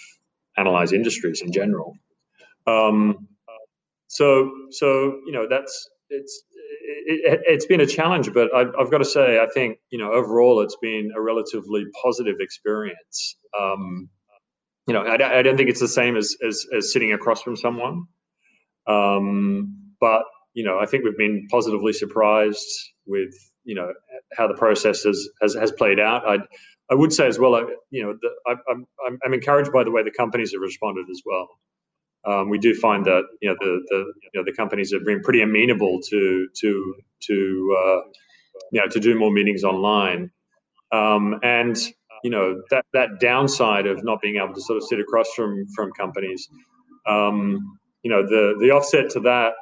analyze 0.56 0.92
industries 0.92 1.42
in 1.42 1.52
general. 1.52 1.94
Um, 2.66 3.28
so 4.08 4.50
so 4.70 5.20
you 5.26 5.32
know 5.32 5.46
that's 5.48 5.88
it's 6.10 6.42
it, 7.08 7.40
has 7.48 7.66
been 7.66 7.80
a 7.80 7.86
challenge, 7.86 8.32
but 8.32 8.54
I, 8.54 8.64
have 8.78 8.90
got 8.90 8.98
to 8.98 9.04
say, 9.04 9.38
I 9.40 9.46
think 9.52 9.78
you 9.90 9.98
know 9.98 10.12
overall 10.12 10.60
it's 10.60 10.76
been 10.80 11.10
a 11.16 11.20
relatively 11.20 11.84
positive 12.02 12.36
experience. 12.40 13.36
Um, 13.58 14.08
you 14.86 14.94
know, 14.94 15.02
I, 15.02 15.38
I, 15.38 15.42
don't 15.42 15.56
think 15.56 15.68
it's 15.68 15.80
the 15.80 15.88
same 15.88 16.16
as, 16.16 16.36
as, 16.46 16.64
as 16.76 16.92
sitting 16.92 17.12
across 17.12 17.42
from 17.42 17.56
someone, 17.56 18.04
um, 18.86 19.94
but 20.00 20.22
you 20.54 20.64
know, 20.64 20.78
I 20.78 20.86
think 20.86 21.04
we've 21.04 21.18
been 21.18 21.46
positively 21.50 21.92
surprised 21.92 22.66
with 23.06 23.34
you 23.64 23.74
know 23.74 23.92
how 24.36 24.48
the 24.48 24.54
process 24.54 25.02
has 25.04 25.28
has, 25.42 25.54
has 25.54 25.72
played 25.72 26.00
out. 26.00 26.26
I 26.26 26.38
I 26.90 26.94
would 26.94 27.12
say 27.12 27.26
as 27.26 27.38
well, 27.38 27.54
I, 27.54 27.64
you 27.90 28.04
know, 28.04 28.16
the, 28.20 28.30
I, 28.46 28.54
I'm 28.70 28.86
I'm 29.24 29.34
encouraged 29.34 29.72
by 29.72 29.84
the 29.84 29.90
way 29.90 30.02
the 30.02 30.10
companies 30.10 30.52
have 30.52 30.60
responded 30.60 31.06
as 31.10 31.22
well. 31.24 31.48
Um, 32.26 32.48
we 32.48 32.58
do 32.58 32.74
find 32.74 33.04
that 33.04 33.22
you 33.40 33.48
know 33.48 33.56
the 33.60 33.82
the 33.88 34.12
you 34.22 34.30
know 34.34 34.44
the 34.44 34.52
companies 34.52 34.92
have 34.92 35.04
been 35.04 35.20
pretty 35.20 35.42
amenable 35.42 36.00
to 36.10 36.48
to 36.60 36.94
to 37.22 37.76
uh, 37.78 38.00
you 38.72 38.80
know 38.80 38.88
to 38.88 38.98
do 38.98 39.16
more 39.16 39.30
meetings 39.30 39.62
online, 39.62 40.30
um, 40.90 41.38
and 41.42 41.76
you 42.24 42.30
know 42.30 42.62
that 42.70 42.84
that 42.92 43.20
downside 43.20 43.86
of 43.86 44.02
not 44.02 44.20
being 44.20 44.36
able 44.36 44.54
to 44.54 44.60
sort 44.60 44.76
of 44.78 44.84
sit 44.84 44.98
across 44.98 45.32
from 45.34 45.66
from 45.76 45.92
companies, 45.92 46.48
um, 47.06 47.78
you 48.06 48.12
know 48.12 48.22
the 48.22 48.54
the 48.60 48.70
offset 48.70 49.10
to 49.10 49.20
that, 49.20 49.54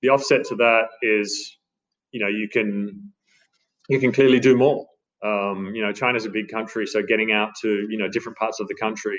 the 0.00 0.08
offset 0.08 0.46
to 0.46 0.54
that 0.56 0.84
is, 1.02 1.58
you 2.10 2.18
know 2.18 2.26
you 2.26 2.48
can 2.48 3.12
you 3.90 4.00
can 4.00 4.10
clearly 4.10 4.40
do 4.40 4.56
more. 4.56 4.86
Um, 5.22 5.72
you 5.74 5.82
know 5.82 5.92
China's 5.92 6.24
a 6.24 6.30
big 6.30 6.48
country, 6.48 6.86
so 6.86 7.02
getting 7.02 7.30
out 7.30 7.50
to 7.60 7.68
you 7.90 7.98
know 7.98 8.08
different 8.08 8.38
parts 8.38 8.58
of 8.58 8.68
the 8.68 8.74
country, 8.74 9.18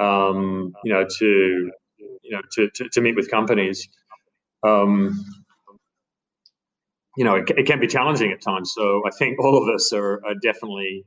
um, 0.00 0.72
you 0.82 0.92
know 0.92 1.06
to 1.20 1.70
you 2.24 2.30
know 2.32 2.40
to 2.54 2.68
to, 2.74 2.88
to 2.88 3.00
meet 3.00 3.14
with 3.14 3.30
companies. 3.30 3.88
Um, 4.64 5.24
you 7.16 7.24
know, 7.24 7.36
it, 7.36 7.48
it, 7.50 7.66
can 7.68 7.78
be 7.78 7.86
challenging 7.86 8.32
at 8.32 8.42
times. 8.42 8.72
So 8.74 9.02
I 9.06 9.10
think 9.16 9.38
all 9.38 9.62
of 9.62 9.72
us 9.72 9.92
are, 9.92 10.14
are 10.26 10.34
definitely 10.42 11.04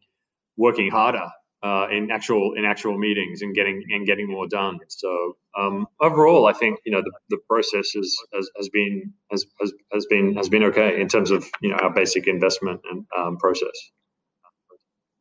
working 0.55 0.89
harder 0.89 1.27
uh, 1.63 1.87
in 1.91 2.11
actual 2.11 2.53
in 2.55 2.65
actual 2.65 2.97
meetings 2.97 3.41
and 3.41 3.55
getting 3.55 3.83
and 3.89 4.05
getting 4.05 4.29
more 4.29 4.47
done. 4.47 4.79
So 4.87 5.37
um, 5.57 5.87
overall, 5.99 6.47
I 6.47 6.53
think 6.53 6.79
you 6.85 6.91
know 6.91 7.01
the, 7.01 7.11
the 7.29 7.37
process 7.49 7.95
is, 7.95 8.17
has, 8.33 8.49
has 8.57 8.69
been 8.69 9.13
has, 9.31 9.45
has, 9.59 9.73
has 9.91 10.05
been 10.05 10.35
has 10.35 10.49
been 10.49 10.63
okay 10.65 11.01
in 11.01 11.07
terms 11.07 11.31
of 11.31 11.45
you 11.61 11.69
know 11.69 11.77
our 11.77 11.93
basic 11.93 12.27
investment 12.27 12.81
and 12.89 13.05
um, 13.17 13.37
process. 13.37 13.91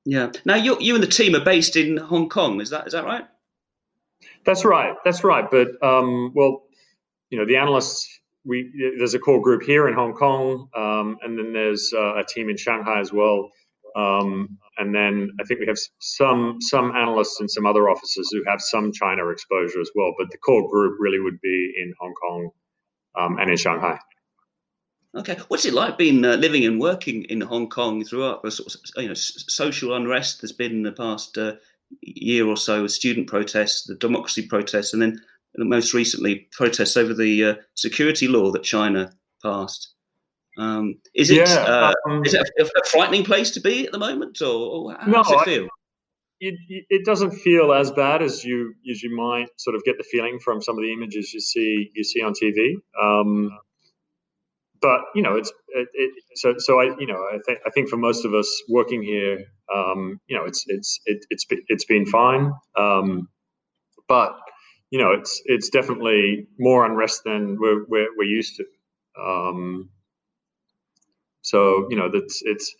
Yeah. 0.05 0.31
Now 0.45 0.55
you 0.55 0.77
you 0.81 0.95
and 0.95 1.03
the 1.03 1.09
team 1.09 1.35
are 1.35 1.45
based 1.45 1.77
in 1.77 1.97
Hong 1.97 2.29
Kong. 2.29 2.61
Is 2.61 2.71
that 2.71 2.87
is 2.87 2.93
that 2.93 3.05
right? 3.05 3.25
That's 4.45 4.65
right. 4.65 4.95
That's 5.05 5.25
right. 5.25 5.51
But 5.51 5.69
um, 5.83 6.33
well, 6.35 6.65
you 7.31 7.39
know, 7.39 7.47
the 7.47 7.57
analysts. 7.57 8.09
We 8.49 8.95
there's 8.97 9.15
a 9.15 9.19
core 9.19 9.43
group 9.43 9.63
here 9.63 9.89
in 9.89 9.95
Hong 9.95 10.13
Kong, 10.13 10.69
um, 10.77 11.17
and 11.21 11.37
then 11.37 11.53
there's 11.53 11.93
uh, 11.93 12.15
a 12.15 12.23
team 12.25 12.49
in 12.49 12.57
Shanghai 12.57 13.01
as 13.01 13.13
well. 13.13 13.51
Um, 13.97 14.59
and 14.79 14.95
then 14.95 15.31
I 15.41 15.45
think 15.45 15.61
we 15.61 15.67
have 15.67 15.79
some 16.01 16.59
some 16.61 16.95
analysts 16.95 17.41
and 17.41 17.51
some 17.51 17.65
other 17.65 17.89
offices 17.89 18.29
who 18.31 18.45
have 18.47 18.61
some 18.61 18.93
China 18.93 19.29
exposure 19.29 19.81
as 19.81 19.91
well. 19.95 20.15
But 20.19 20.31
the 20.31 20.39
core 20.39 20.69
group 20.71 20.99
really 21.01 21.19
would 21.19 21.41
be 21.41 21.73
in 21.83 21.95
Hong 21.99 22.15
Kong 22.15 22.51
um, 23.19 23.39
and 23.39 23.51
in 23.51 23.57
Shanghai. 23.57 23.99
Okay, 25.17 25.39
what's 25.49 25.65
it 25.65 25.73
like 25.73 25.97
being 25.97 26.23
uh, 26.27 26.37
living 26.37 26.67
and 26.67 26.79
working 26.79 27.25
in 27.25 27.41
Hong 27.41 27.71
Kong 27.71 28.05
throughout 28.05 28.43
the 28.43 28.51
sort 28.51 28.75
of, 28.75 29.03
you 29.03 29.09
know 29.09 29.15
social 29.15 29.95
unrest 29.95 30.43
that's 30.43 30.53
been 30.53 30.73
in 30.73 30.83
the 30.83 30.93
past 30.93 31.39
uh, 31.39 31.55
year 32.03 32.47
or 32.47 32.59
so, 32.59 32.83
with 32.83 32.93
student 32.93 33.27
protests, 33.27 33.85
the 33.85 33.95
democracy 33.95 34.47
protests, 34.47 34.93
and 34.93 35.01
then 35.01 35.19
most 35.57 35.95
recently 35.95 36.49
protests 36.53 36.99
over 36.99 37.15
the 37.15 37.45
uh, 37.45 37.55
security 37.75 38.29
law 38.29 38.51
that 38.51 38.63
China 38.63 39.11
passed. 39.43 39.95
Um, 40.59 40.97
is 41.15 41.31
it 41.31 41.37
yeah, 41.37 41.55
uh, 41.55 41.93
um, 42.09 42.25
is 42.25 42.35
it 42.35 42.49
a, 42.59 42.65
a, 42.65 42.85
frightening 42.87 43.25
place 43.25 43.51
to 43.53 43.61
be 43.61 43.87
at 43.87 43.93
the 43.93 43.99
moment, 43.99 44.41
or, 44.41 44.47
or 44.47 44.97
how 44.99 45.07
no, 45.07 45.23
does 45.23 45.33
it 45.33 45.45
feel? 45.45 45.65
I, 45.65 45.69
it, 46.41 46.55
it 46.89 47.05
doesn't 47.05 47.33
feel 47.33 47.73
as 47.73 47.91
bad 47.91 48.23
as 48.23 48.45
you 48.45 48.75
as 48.91 49.03
you 49.03 49.15
might 49.15 49.49
sort 49.59 49.77
of 49.77 49.85
get 49.85 49.97
the 49.99 50.05
feeling 50.05 50.39
from 50.39 50.63
some 50.63 50.77
of 50.77 50.83
the 50.83 50.93
images 50.93 51.33
you 51.33 51.41
see 51.41 51.91
you 51.95 52.05
see 52.05 52.23
on 52.23 52.33
TV. 52.33 52.75
Um, 53.01 53.51
but 54.81 55.01
you 55.15 55.23
know, 55.23 55.37
it's 55.37 55.53
it, 55.69 55.89
it, 55.95 56.13
so 56.35 56.55
so. 56.59 56.81
I 56.81 56.97
you 56.99 57.07
know 57.07 57.27
I 57.33 57.39
think 57.45 57.59
I 57.67 57.71
think 57.71 57.89
for 57.89 57.97
most 57.97 58.25
of 58.25 58.35
us 58.35 58.49
working 58.69 59.03
here, 59.03 59.45
um, 59.75 60.21
you 60.27 60.37
know, 60.37 60.45
it's 60.45 60.65
it's 60.69 61.01
it, 61.07 61.25
it's 61.31 61.47
it's 61.69 61.85
been 61.85 62.07
fine. 62.07 62.53
Um, 62.79 63.29
but 64.09 64.39
you 64.91 64.99
know, 64.99 65.13
it's 65.13 65.43
it's 65.47 65.71
definitely 65.71 66.47
more 66.59 66.85
unrest 66.85 67.23
than 67.25 67.59
we're 67.59 67.85
we're, 67.89 68.09
we're 68.17 68.25
used 68.25 68.57
to. 68.57 68.65
Um, 69.21 69.91
so 71.47 71.87
you 71.91 71.97
know 71.97 72.11
that's 72.13 72.43
it's 72.45 72.75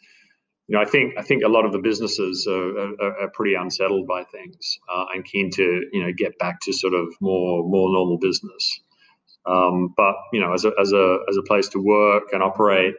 you 0.67 0.77
know 0.77 0.83
I 0.83 0.85
think 0.85 1.15
I 1.17 1.23
think 1.23 1.45
a 1.45 1.49
lot 1.49 1.65
of 1.65 1.73
the 1.73 1.79
businesses 1.79 2.47
are, 2.49 2.79
are, 2.79 3.23
are 3.23 3.31
pretty 3.33 3.55
unsettled 3.55 4.09
by 4.09 4.25
things 4.25 4.79
uh, 4.93 5.05
and 5.15 5.25
keen 5.25 5.51
to 5.53 5.87
you 5.93 6.03
know 6.03 6.13
get 6.17 6.39
back 6.39 6.61
to 6.63 6.73
sort 6.73 6.95
of 6.95 7.15
more 7.21 7.63
more 7.63 7.89
normal 7.91 8.19
business. 8.19 8.81
Um, 9.47 9.95
but 9.97 10.17
you 10.33 10.41
know 10.41 10.53
as 10.53 10.65
a 10.65 10.73
as 10.81 10.93
a 10.93 11.19
as 11.29 11.37
a 11.37 11.43
place 11.43 11.69
to 11.71 11.79
work 11.79 12.25
and 12.33 12.43
operate, 12.43 12.95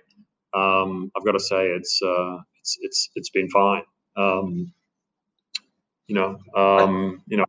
um, 0.54 1.12
I've 1.16 1.26
got 1.26 1.34
to 1.34 1.40
say 1.40 1.68
it's 1.68 2.00
uh, 2.02 2.38
it's 2.60 2.78
it's 2.82 3.10
it's 3.16 3.30
been 3.30 3.50
fine. 3.50 3.84
Um, 4.16 4.74
you 6.08 6.16
know 6.16 6.40
um, 6.56 7.22
you 7.28 7.36
know 7.36 7.46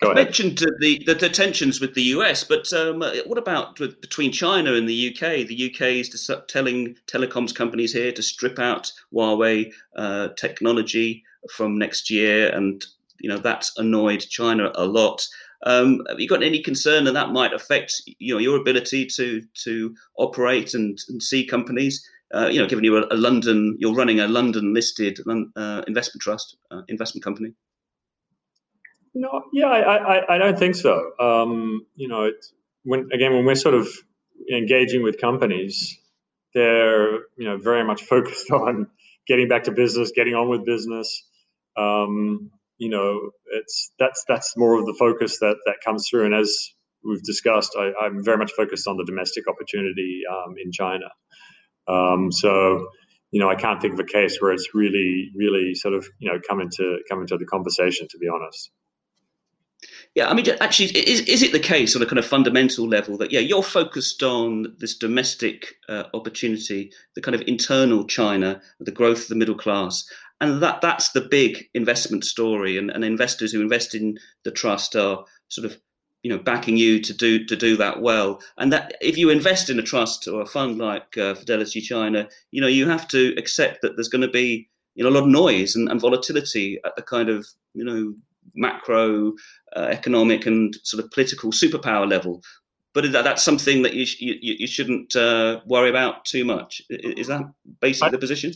Go 0.00 0.14
mentioned 0.14 0.58
the, 0.58 1.02
the, 1.04 1.14
the, 1.14 1.28
tensions 1.28 1.80
with 1.80 1.94
the 1.94 2.02
US, 2.14 2.44
but 2.44 2.72
um, 2.72 3.00
what 3.26 3.36
about 3.36 3.80
with, 3.80 4.00
between 4.00 4.30
China 4.30 4.74
and 4.74 4.88
the 4.88 5.08
UK? 5.08 5.46
The 5.48 5.72
UK 5.72 5.80
is 5.98 6.30
telling 6.46 6.94
telecoms 7.08 7.52
companies 7.52 7.92
here 7.92 8.12
to 8.12 8.22
strip 8.22 8.60
out 8.60 8.92
Huawei 9.12 9.72
uh, 9.96 10.28
technology 10.36 11.24
from 11.50 11.78
next 11.78 12.10
year, 12.10 12.48
and 12.54 12.84
you 13.18 13.28
know 13.28 13.38
that's 13.38 13.76
annoyed 13.76 14.20
China 14.20 14.70
a 14.76 14.84
lot. 14.84 15.26
Um, 15.64 16.02
have 16.08 16.20
you 16.20 16.28
got 16.28 16.44
any 16.44 16.62
concern 16.62 17.02
that 17.04 17.14
that 17.14 17.32
might 17.32 17.52
affect 17.52 18.00
you 18.18 18.34
know 18.34 18.38
your 18.38 18.60
ability 18.60 19.06
to 19.16 19.42
to 19.64 19.96
operate 20.16 20.74
and, 20.74 20.96
and 21.08 21.20
see 21.20 21.44
companies? 21.44 22.08
Uh, 22.32 22.46
you 22.46 22.60
know, 22.60 22.68
given 22.68 22.84
you're 22.84 23.02
a, 23.02 23.14
a, 23.14 23.16
London, 23.16 23.74
you're 23.80 23.94
running 23.94 24.20
a 24.20 24.28
London 24.28 24.74
listed 24.74 25.18
uh, 25.56 25.82
investment 25.88 26.20
trust, 26.20 26.56
uh, 26.70 26.82
investment 26.86 27.24
company. 27.24 27.52
No, 29.20 29.42
yeah, 29.52 29.66
I, 29.66 29.96
I, 29.96 30.34
I 30.36 30.38
don't 30.38 30.56
think 30.56 30.76
so. 30.76 31.10
Um, 31.18 31.84
you 31.96 32.06
know, 32.06 32.30
when 32.84 33.08
again 33.12 33.34
when 33.34 33.44
we're 33.44 33.56
sort 33.56 33.74
of 33.74 33.88
engaging 34.48 35.02
with 35.02 35.20
companies, 35.20 35.98
they're 36.54 37.14
you 37.36 37.44
know 37.48 37.58
very 37.58 37.84
much 37.84 38.02
focused 38.02 38.48
on 38.52 38.86
getting 39.26 39.48
back 39.48 39.64
to 39.64 39.72
business, 39.72 40.12
getting 40.14 40.34
on 40.34 40.48
with 40.48 40.64
business. 40.64 41.24
Um, 41.76 42.52
you 42.78 42.90
know, 42.90 43.30
it's 43.46 43.90
that's 43.98 44.22
that's 44.28 44.56
more 44.56 44.78
of 44.78 44.86
the 44.86 44.94
focus 44.96 45.40
that 45.40 45.56
that 45.66 45.78
comes 45.84 46.06
through. 46.08 46.26
And 46.26 46.34
as 46.34 46.56
we've 47.02 47.22
discussed, 47.24 47.76
I, 47.76 48.06
am 48.06 48.22
very 48.22 48.38
much 48.38 48.52
focused 48.52 48.86
on 48.86 48.98
the 48.98 49.04
domestic 49.04 49.48
opportunity 49.48 50.22
um, 50.30 50.54
in 50.64 50.70
China. 50.70 51.06
Um, 51.88 52.30
so, 52.30 52.86
you 53.32 53.40
know, 53.40 53.50
I 53.50 53.56
can't 53.56 53.82
think 53.82 53.94
of 53.94 53.98
a 53.98 54.04
case 54.04 54.40
where 54.40 54.52
it's 54.52 54.68
really, 54.74 55.32
really 55.34 55.74
sort 55.74 55.94
of 55.94 56.06
you 56.20 56.30
know 56.30 56.38
come 56.48 56.60
into 56.60 56.98
come 57.10 57.20
into 57.20 57.36
the 57.36 57.46
conversation. 57.46 58.06
To 58.10 58.18
be 58.18 58.28
honest. 58.28 58.70
Yeah, 60.18 60.28
I 60.28 60.34
mean, 60.34 60.46
actually, 60.60 60.86
is, 60.98 61.20
is 61.20 61.44
it 61.44 61.52
the 61.52 61.60
case 61.60 61.94
on 61.94 62.02
a 62.02 62.06
kind 62.06 62.18
of 62.18 62.26
fundamental 62.26 62.88
level 62.88 63.16
that, 63.18 63.30
yeah, 63.30 63.38
you're 63.38 63.62
focused 63.62 64.24
on 64.24 64.74
this 64.78 64.98
domestic 64.98 65.76
uh, 65.88 66.06
opportunity, 66.12 66.90
the 67.14 67.20
kind 67.20 67.36
of 67.36 67.42
internal 67.42 68.04
China, 68.04 68.60
the 68.80 68.90
growth 68.90 69.22
of 69.22 69.28
the 69.28 69.36
middle 69.36 69.54
class, 69.54 70.04
and 70.40 70.60
that 70.60 70.80
that's 70.80 71.10
the 71.10 71.20
big 71.20 71.68
investment 71.72 72.24
story, 72.24 72.76
and, 72.76 72.90
and 72.90 73.04
investors 73.04 73.52
who 73.52 73.60
invest 73.60 73.94
in 73.94 74.18
the 74.42 74.50
trust 74.50 74.96
are 74.96 75.24
sort 75.50 75.64
of, 75.64 75.78
you 76.24 76.30
know 76.30 76.42
backing 76.42 76.76
you 76.76 76.98
to 77.00 77.14
do 77.14 77.44
to 77.44 77.54
do 77.54 77.76
that 77.76 78.02
well. 78.02 78.42
And 78.56 78.72
that 78.72 78.96
if 79.00 79.16
you 79.16 79.30
invest 79.30 79.70
in 79.70 79.78
a 79.78 79.82
trust 79.82 80.26
or 80.26 80.40
a 80.40 80.46
fund 80.46 80.78
like 80.78 81.16
uh, 81.16 81.36
fidelity 81.36 81.80
china 81.80 82.28
you 82.50 82.60
know 82.60 82.66
you 82.66 82.88
have 82.88 83.06
to 83.08 83.36
accept 83.38 83.82
that 83.82 83.94
there's 83.94 84.08
going 84.08 84.22
to 84.22 84.28
be 84.28 84.68
you 84.96 85.04
know 85.04 85.10
a 85.10 85.14
lot 85.14 85.22
of 85.22 85.28
noise 85.28 85.76
and, 85.76 85.88
and 85.88 86.00
volatility 86.00 86.80
at 86.84 86.96
the 86.96 87.02
kind 87.02 87.28
of 87.28 87.46
you 87.72 87.84
know 87.84 88.14
macro 88.54 89.32
uh, 89.76 89.88
economic 89.90 90.46
and 90.46 90.76
sort 90.82 91.02
of 91.02 91.10
political 91.10 91.50
superpower 91.50 92.08
level. 92.08 92.42
But 92.94 93.12
that, 93.12 93.24
that's 93.24 93.42
something 93.42 93.82
that 93.82 93.94
you, 93.94 94.06
you, 94.18 94.56
you 94.60 94.66
shouldn't 94.66 95.14
uh, 95.14 95.60
worry 95.66 95.90
about 95.90 96.24
too 96.24 96.44
much. 96.44 96.82
Is 96.88 97.26
that 97.28 97.42
basically 97.80 98.08
I, 98.08 98.10
the 98.12 98.18
position? 98.18 98.52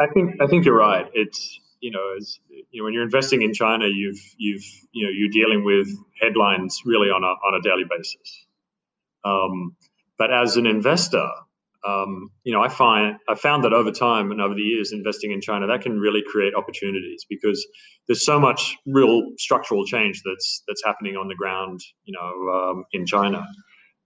I 0.00 0.06
think 0.06 0.40
i 0.40 0.46
think 0.46 0.64
you're 0.64 0.76
right. 0.76 1.06
It's 1.12 1.60
you 1.80 1.90
know, 1.90 2.16
as 2.16 2.40
you 2.48 2.80
know, 2.80 2.84
when 2.84 2.92
you're 2.92 3.04
investing 3.04 3.42
in 3.42 3.52
China, 3.54 3.86
you've 3.86 4.20
you've 4.36 4.64
you 4.92 5.06
know 5.06 5.12
you're 5.12 5.30
dealing 5.30 5.64
with 5.64 5.88
headlines 6.20 6.80
really 6.84 7.08
on 7.08 7.22
a 7.22 7.26
on 7.26 7.54
a 7.54 7.62
daily 7.62 7.84
basis. 7.88 8.46
Um, 9.24 9.76
but 10.18 10.32
as 10.32 10.56
an 10.56 10.66
investor, 10.66 11.28
um, 11.86 12.30
you 12.44 12.52
know, 12.52 12.60
I 12.60 12.68
find 12.68 13.16
I 13.28 13.34
found 13.34 13.64
that 13.64 13.72
over 13.72 13.90
time 13.90 14.30
and 14.30 14.40
over 14.40 14.54
the 14.54 14.62
years 14.62 14.92
investing 14.92 15.32
in 15.32 15.40
China, 15.40 15.66
that 15.68 15.82
can 15.82 15.98
really 15.98 16.22
create 16.26 16.54
opportunities 16.54 17.24
because 17.28 17.66
there's 18.06 18.24
so 18.24 18.40
much 18.40 18.76
real 18.86 19.22
structural 19.38 19.84
change 19.86 20.22
that's 20.24 20.62
that's 20.66 20.82
happening 20.84 21.16
on 21.16 21.28
the 21.28 21.34
ground, 21.34 21.80
you 22.04 22.14
know, 22.18 22.52
um, 22.52 22.84
in 22.92 23.06
China. 23.06 23.46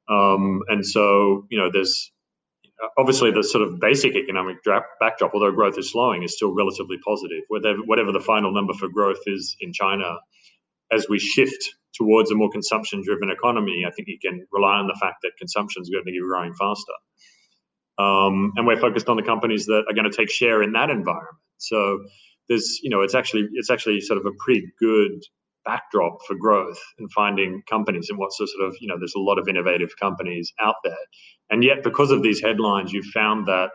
Um, 0.09 0.61
and 0.69 0.85
so, 0.85 1.47
you 1.50 1.59
know, 1.59 1.71
there's 1.73 2.12
obviously 2.99 3.31
the 3.31 3.43
sort 3.43 3.67
of 3.67 3.81
basic 3.81 4.14
economic 4.17 4.57
backdrop, 5.00 5.33
although 5.35 5.52
growth 5.52 5.79
is 5.79 5.91
slowing, 5.91 6.23
is 6.23 6.35
still 6.35 6.55
relatively 6.55 6.99
positive. 7.05 7.43
Whatever, 7.49 7.79
whatever 7.87 8.12
the 8.12 8.21
final 8.21 8.52
number 8.52 8.75
for 8.75 8.88
growth 8.88 9.21
is 9.26 9.57
in 9.61 9.73
China, 9.73 10.19
as 10.91 11.07
we 11.09 11.19
shift 11.19 11.71
towards 11.95 12.31
a 12.31 12.35
more 12.35 12.50
consumption-driven 12.50 13.31
economy, 13.31 13.85
I 13.87 13.91
think 13.91 14.09
you 14.09 14.19
can 14.21 14.47
rely 14.50 14.76
on 14.76 14.87
the 14.87 14.99
fact 15.00 15.17
that 15.23 15.33
consumption 15.38 15.83
is 15.83 15.91
going 15.91 16.02
to 16.02 16.11
be 16.11 16.19
growing 16.21 16.55
faster. 16.55 16.93
Um, 17.99 18.53
and 18.57 18.67
we're 18.67 18.81
focused 18.81 19.09
on 19.09 19.17
the 19.17 19.23
companies 19.23 19.67
that 19.67 19.85
are 19.89 19.95
going 19.95 20.11
to 20.11 20.17
take 20.17 20.31
share 20.31 20.63
in 20.63 20.73
that 20.73 20.91
environment. 20.91 21.37
So 21.59 22.01
there's, 22.49 22.81
you 22.83 22.91
know, 22.91 23.03
it's 23.03 23.15
actually 23.15 23.49
it's 23.53 23.71
actually 23.71 24.01
sort 24.01 24.19
of 24.19 24.27
a 24.27 24.33
pretty 24.45 24.67
good 24.79 25.23
backdrop 25.65 26.19
for 26.27 26.35
growth 26.35 26.81
and 26.99 27.11
finding 27.13 27.63
companies 27.69 28.09
and 28.11 28.19
what's 28.19 28.37
the 28.39 28.49
sort 28.49 28.69
of 28.69 28.77
you 28.81 28.89
know 28.89 28.99
there's 28.99 29.15
a 29.15 29.21
lot 29.21 29.39
of 29.39 29.49
innovative 29.49 29.91
companies 30.01 30.53
out 30.61 30.77
there. 30.85 30.97
And 31.51 31.63
yet 31.63 31.85
because 31.85 32.11
of 32.11 32.23
these 32.23 32.41
headlines 32.41 32.93
you've 32.93 33.07
found 33.07 33.47
that 33.47 33.71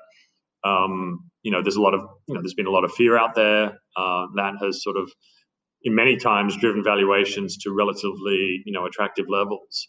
um, 0.63 1.29
you 1.43 1.51
know 1.51 1.61
there's 1.61 1.75
a 1.77 1.81
lot 1.81 1.93
of 1.93 2.01
you 2.27 2.33
know 2.33 2.41
there's 2.41 2.53
been 2.53 2.67
a 2.67 2.71
lot 2.71 2.83
of 2.83 2.91
fear 2.91 3.17
out 3.17 3.35
there. 3.35 3.79
Uh, 3.95 4.27
that 4.35 4.55
has 4.61 4.83
sort 4.83 4.97
of 4.97 5.09
in 5.83 5.95
many 5.95 6.17
times 6.17 6.57
driven 6.57 6.83
valuations 6.83 7.57
to 7.57 7.71
relatively 7.71 8.61
you 8.65 8.73
know 8.73 8.85
attractive 8.85 9.25
levels 9.29 9.87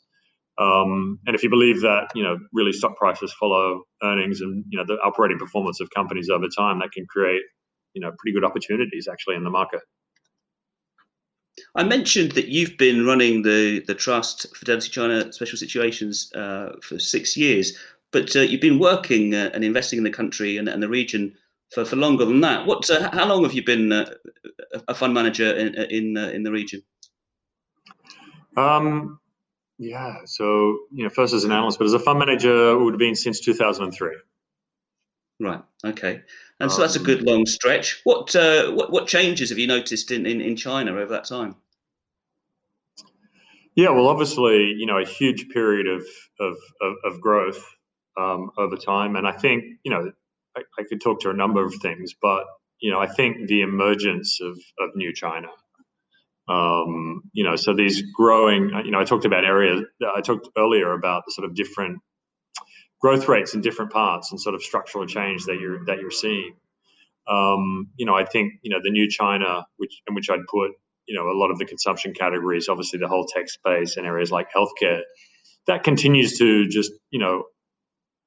um, 0.58 1.18
and 1.26 1.36
if 1.36 1.42
you 1.42 1.50
believe 1.50 1.80
that 1.80 2.08
you 2.14 2.22
know 2.22 2.38
really 2.52 2.72
stock 2.72 2.96
prices 2.96 3.32
follow 3.38 3.82
earnings 4.02 4.40
and 4.40 4.64
you 4.68 4.78
know 4.78 4.84
the 4.84 4.98
operating 5.04 5.38
performance 5.38 5.80
of 5.80 5.88
companies 5.90 6.28
over 6.30 6.46
time 6.48 6.78
that 6.78 6.92
can 6.92 7.06
create 7.06 7.42
you 7.94 8.00
know 8.00 8.12
pretty 8.18 8.34
good 8.34 8.44
opportunities 8.44 9.08
actually 9.10 9.36
in 9.36 9.44
the 9.44 9.50
market 9.50 9.80
I 11.74 11.84
mentioned 11.84 12.32
that 12.32 12.48
you've 12.48 12.76
been 12.76 13.04
running 13.04 13.42
the, 13.42 13.80
the 13.86 13.94
trust 13.94 14.46
Fidelity 14.56 14.90
China 14.90 15.32
Special 15.32 15.58
Situations 15.58 16.32
uh, 16.34 16.70
for 16.82 16.98
six 16.98 17.36
years, 17.36 17.76
but 18.12 18.34
uh, 18.36 18.40
you've 18.40 18.60
been 18.60 18.78
working 18.78 19.34
uh, 19.34 19.50
and 19.54 19.64
investing 19.64 19.98
in 19.98 20.04
the 20.04 20.10
country 20.10 20.56
and, 20.56 20.68
and, 20.68 20.82
the 20.82 20.88
region 20.88 21.34
for, 21.72 21.84
for 21.84 21.96
longer 21.96 22.24
than 22.24 22.40
that. 22.40 22.66
What? 22.66 22.88
Uh, 22.88 23.10
how 23.12 23.26
long 23.26 23.42
have 23.42 23.52
you 23.52 23.64
been 23.64 23.92
uh, 23.92 24.10
a 24.86 24.94
fund 24.94 25.14
manager 25.14 25.52
in 25.52 25.74
in, 25.74 26.16
uh, 26.16 26.28
in 26.28 26.42
the 26.42 26.52
region? 26.52 26.82
Um, 28.56 29.20
yeah, 29.78 30.16
so 30.24 30.78
you 30.92 31.04
know, 31.04 31.08
first 31.08 31.32
as 31.32 31.44
an 31.44 31.52
analyst, 31.52 31.78
but 31.78 31.86
as 31.86 31.92
a 31.94 31.98
fund 32.00 32.18
manager, 32.18 32.72
it 32.72 32.82
would 32.82 32.94
have 32.94 32.98
been 32.98 33.14
since 33.14 33.40
2003. 33.40 34.16
Right. 35.40 35.62
Okay. 35.84 36.22
And 36.58 36.72
so 36.72 36.80
that's 36.80 36.96
a 36.96 37.00
good 37.00 37.20
um, 37.20 37.26
long 37.26 37.46
stretch. 37.46 38.00
What 38.02 38.34
uh, 38.34 38.72
what, 38.72 38.90
what 38.90 39.06
changes 39.06 39.50
have 39.50 39.58
you 39.58 39.68
noticed 39.68 40.10
in, 40.10 40.26
in, 40.26 40.40
in 40.40 40.56
China 40.56 40.90
over 40.92 41.12
that 41.12 41.26
time? 41.26 41.54
Yeah, 43.76 43.90
well, 43.90 44.08
obviously, 44.08 44.74
you 44.76 44.86
know, 44.86 44.98
a 44.98 45.06
huge 45.06 45.48
period 45.50 45.86
of 45.86 46.04
of, 46.40 46.56
of, 46.80 46.94
of 47.04 47.20
growth 47.20 47.64
um, 48.18 48.50
over 48.58 48.76
time, 48.76 49.14
and 49.14 49.28
I 49.28 49.32
think 49.32 49.62
you 49.84 49.92
know, 49.92 50.10
I, 50.56 50.62
I, 50.76 50.82
could 50.82 51.00
talk 51.00 51.20
to 51.20 51.30
a 51.30 51.34
number 51.34 51.64
of 51.64 51.72
things, 51.76 52.12
but 52.20 52.44
you 52.80 52.90
know, 52.90 52.98
I 52.98 53.06
think 53.06 53.46
the 53.46 53.62
emergence 53.62 54.40
of 54.40 54.58
of 54.80 54.96
new 54.96 55.12
China. 55.14 55.48
Um, 56.48 57.22
you 57.32 57.44
know, 57.44 57.56
so 57.56 57.74
these 57.74 58.02
growing, 58.14 58.70
you 58.84 58.90
know, 58.90 59.00
I 59.00 59.04
talked 59.04 59.24
about 59.26 59.44
areas. 59.44 59.82
I 60.16 60.20
talked 60.22 60.48
earlier 60.56 60.92
about 60.92 61.24
the 61.26 61.32
sort 61.32 61.44
of 61.48 61.54
different 61.54 61.98
growth 63.00 63.28
rates 63.28 63.54
in 63.54 63.60
different 63.60 63.92
parts 63.92 64.30
and 64.30 64.40
sort 64.40 64.54
of 64.54 64.62
structural 64.62 65.06
change 65.06 65.44
that 65.44 65.58
you're 65.60 65.84
that 65.86 66.00
you're 66.00 66.10
seeing. 66.10 66.54
Um, 67.28 67.90
you 67.96 68.06
know, 68.06 68.14
I 68.14 68.24
think 68.24 68.54
you 68.62 68.70
know 68.70 68.80
the 68.82 68.90
new 68.90 69.08
China, 69.08 69.66
which 69.76 70.00
in 70.08 70.14
which 70.14 70.30
I'd 70.30 70.46
put 70.50 70.72
you 71.06 71.16
know 71.16 71.28
a 71.30 71.36
lot 71.36 71.50
of 71.50 71.58
the 71.58 71.66
consumption 71.66 72.14
categories, 72.14 72.68
obviously 72.68 72.98
the 72.98 73.08
whole 73.08 73.26
tech 73.26 73.48
space 73.48 73.96
and 73.96 74.06
areas 74.06 74.30
like 74.30 74.48
healthcare, 74.56 75.02
that 75.66 75.84
continues 75.84 76.38
to 76.38 76.66
just 76.68 76.92
you 77.10 77.20
know 77.20 77.44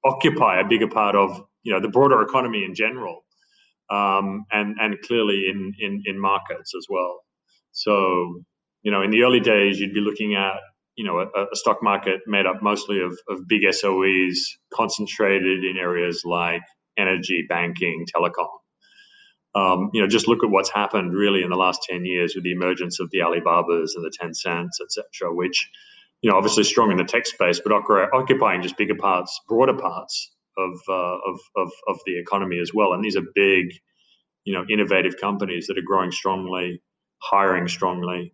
occupy 0.06 0.60
a 0.60 0.68
bigger 0.68 0.88
part 0.88 1.16
of 1.16 1.42
you 1.64 1.74
know 1.74 1.80
the 1.82 1.90
broader 1.90 2.22
economy 2.22 2.64
in 2.66 2.76
general, 2.76 3.24
um, 3.90 4.46
and 4.52 4.78
and 4.80 5.02
clearly 5.02 5.48
in, 5.50 5.74
in 5.80 6.04
in 6.06 6.20
markets 6.20 6.74
as 6.78 6.86
well. 6.90 7.21
So 7.72 8.42
you 8.84 8.92
know, 8.92 9.02
in 9.04 9.12
the 9.12 9.24
early 9.24 9.40
days, 9.40 9.80
you'd 9.80 9.94
be 9.94 10.02
looking 10.02 10.36
at 10.36 10.56
you 10.96 11.06
know, 11.06 11.20
a, 11.20 11.44
a, 11.44 11.56
stock 11.56 11.82
market 11.82 12.22
made 12.28 12.46
up 12.46 12.62
mostly 12.62 13.02
of, 13.02 13.18
of 13.30 13.48
big 13.48 13.62
SOEs 13.64 14.38
concentrated 14.74 15.64
in 15.64 15.78
areas 15.78 16.24
like 16.26 16.62
energy, 16.98 17.46
banking, 17.48 18.06
telecom. 18.14 18.50
Um, 19.54 19.90
you 19.94 20.02
know, 20.02 20.08
just 20.08 20.28
look 20.28 20.44
at 20.44 20.50
what's 20.50 20.70
happened 20.70 21.14
really 21.14 21.44
in 21.44 21.50
the 21.50 21.56
last 21.56 21.82
10 21.90 22.06
years 22.06 22.36
with 22.36 22.44
the 22.44 22.52
emergence 22.52 23.00
of 23.00 23.10
the 23.12 23.22
Alibabas 23.22 23.96
and 23.96 24.06
the 24.06 24.12
Tencents, 24.18 24.80
et 24.82 24.92
cetera, 24.92 25.34
which, 25.34 25.70
you 26.22 26.30
know, 26.30 26.38
obviously 26.38 26.64
strong 26.64 26.92
in 26.92 26.98
the 26.98 27.04
tech 27.04 27.26
space, 27.26 27.60
but 27.60 27.74
occupying 27.74 28.62
just 28.62 28.78
bigger 28.78 28.96
parts, 28.96 29.40
broader 29.48 29.76
parts 29.76 30.32
of, 30.58 30.72
uh, 30.88 31.18
of, 31.28 31.40
of, 31.58 31.72
of 31.88 32.00
the 32.06 32.18
economy 32.20 32.60
as 32.60 32.74
well. 32.74 32.94
And 32.94 33.04
these 33.04 33.18
are 33.18 33.24
big, 33.34 33.74
you 34.46 34.54
know, 34.54 34.66
innovative 34.70 35.18
companies 35.20 35.68
that 35.68 35.78
are 35.78 35.86
growing 35.86 36.12
strongly, 36.12 36.82
hiring 37.22 37.68
strongly. 37.68 38.34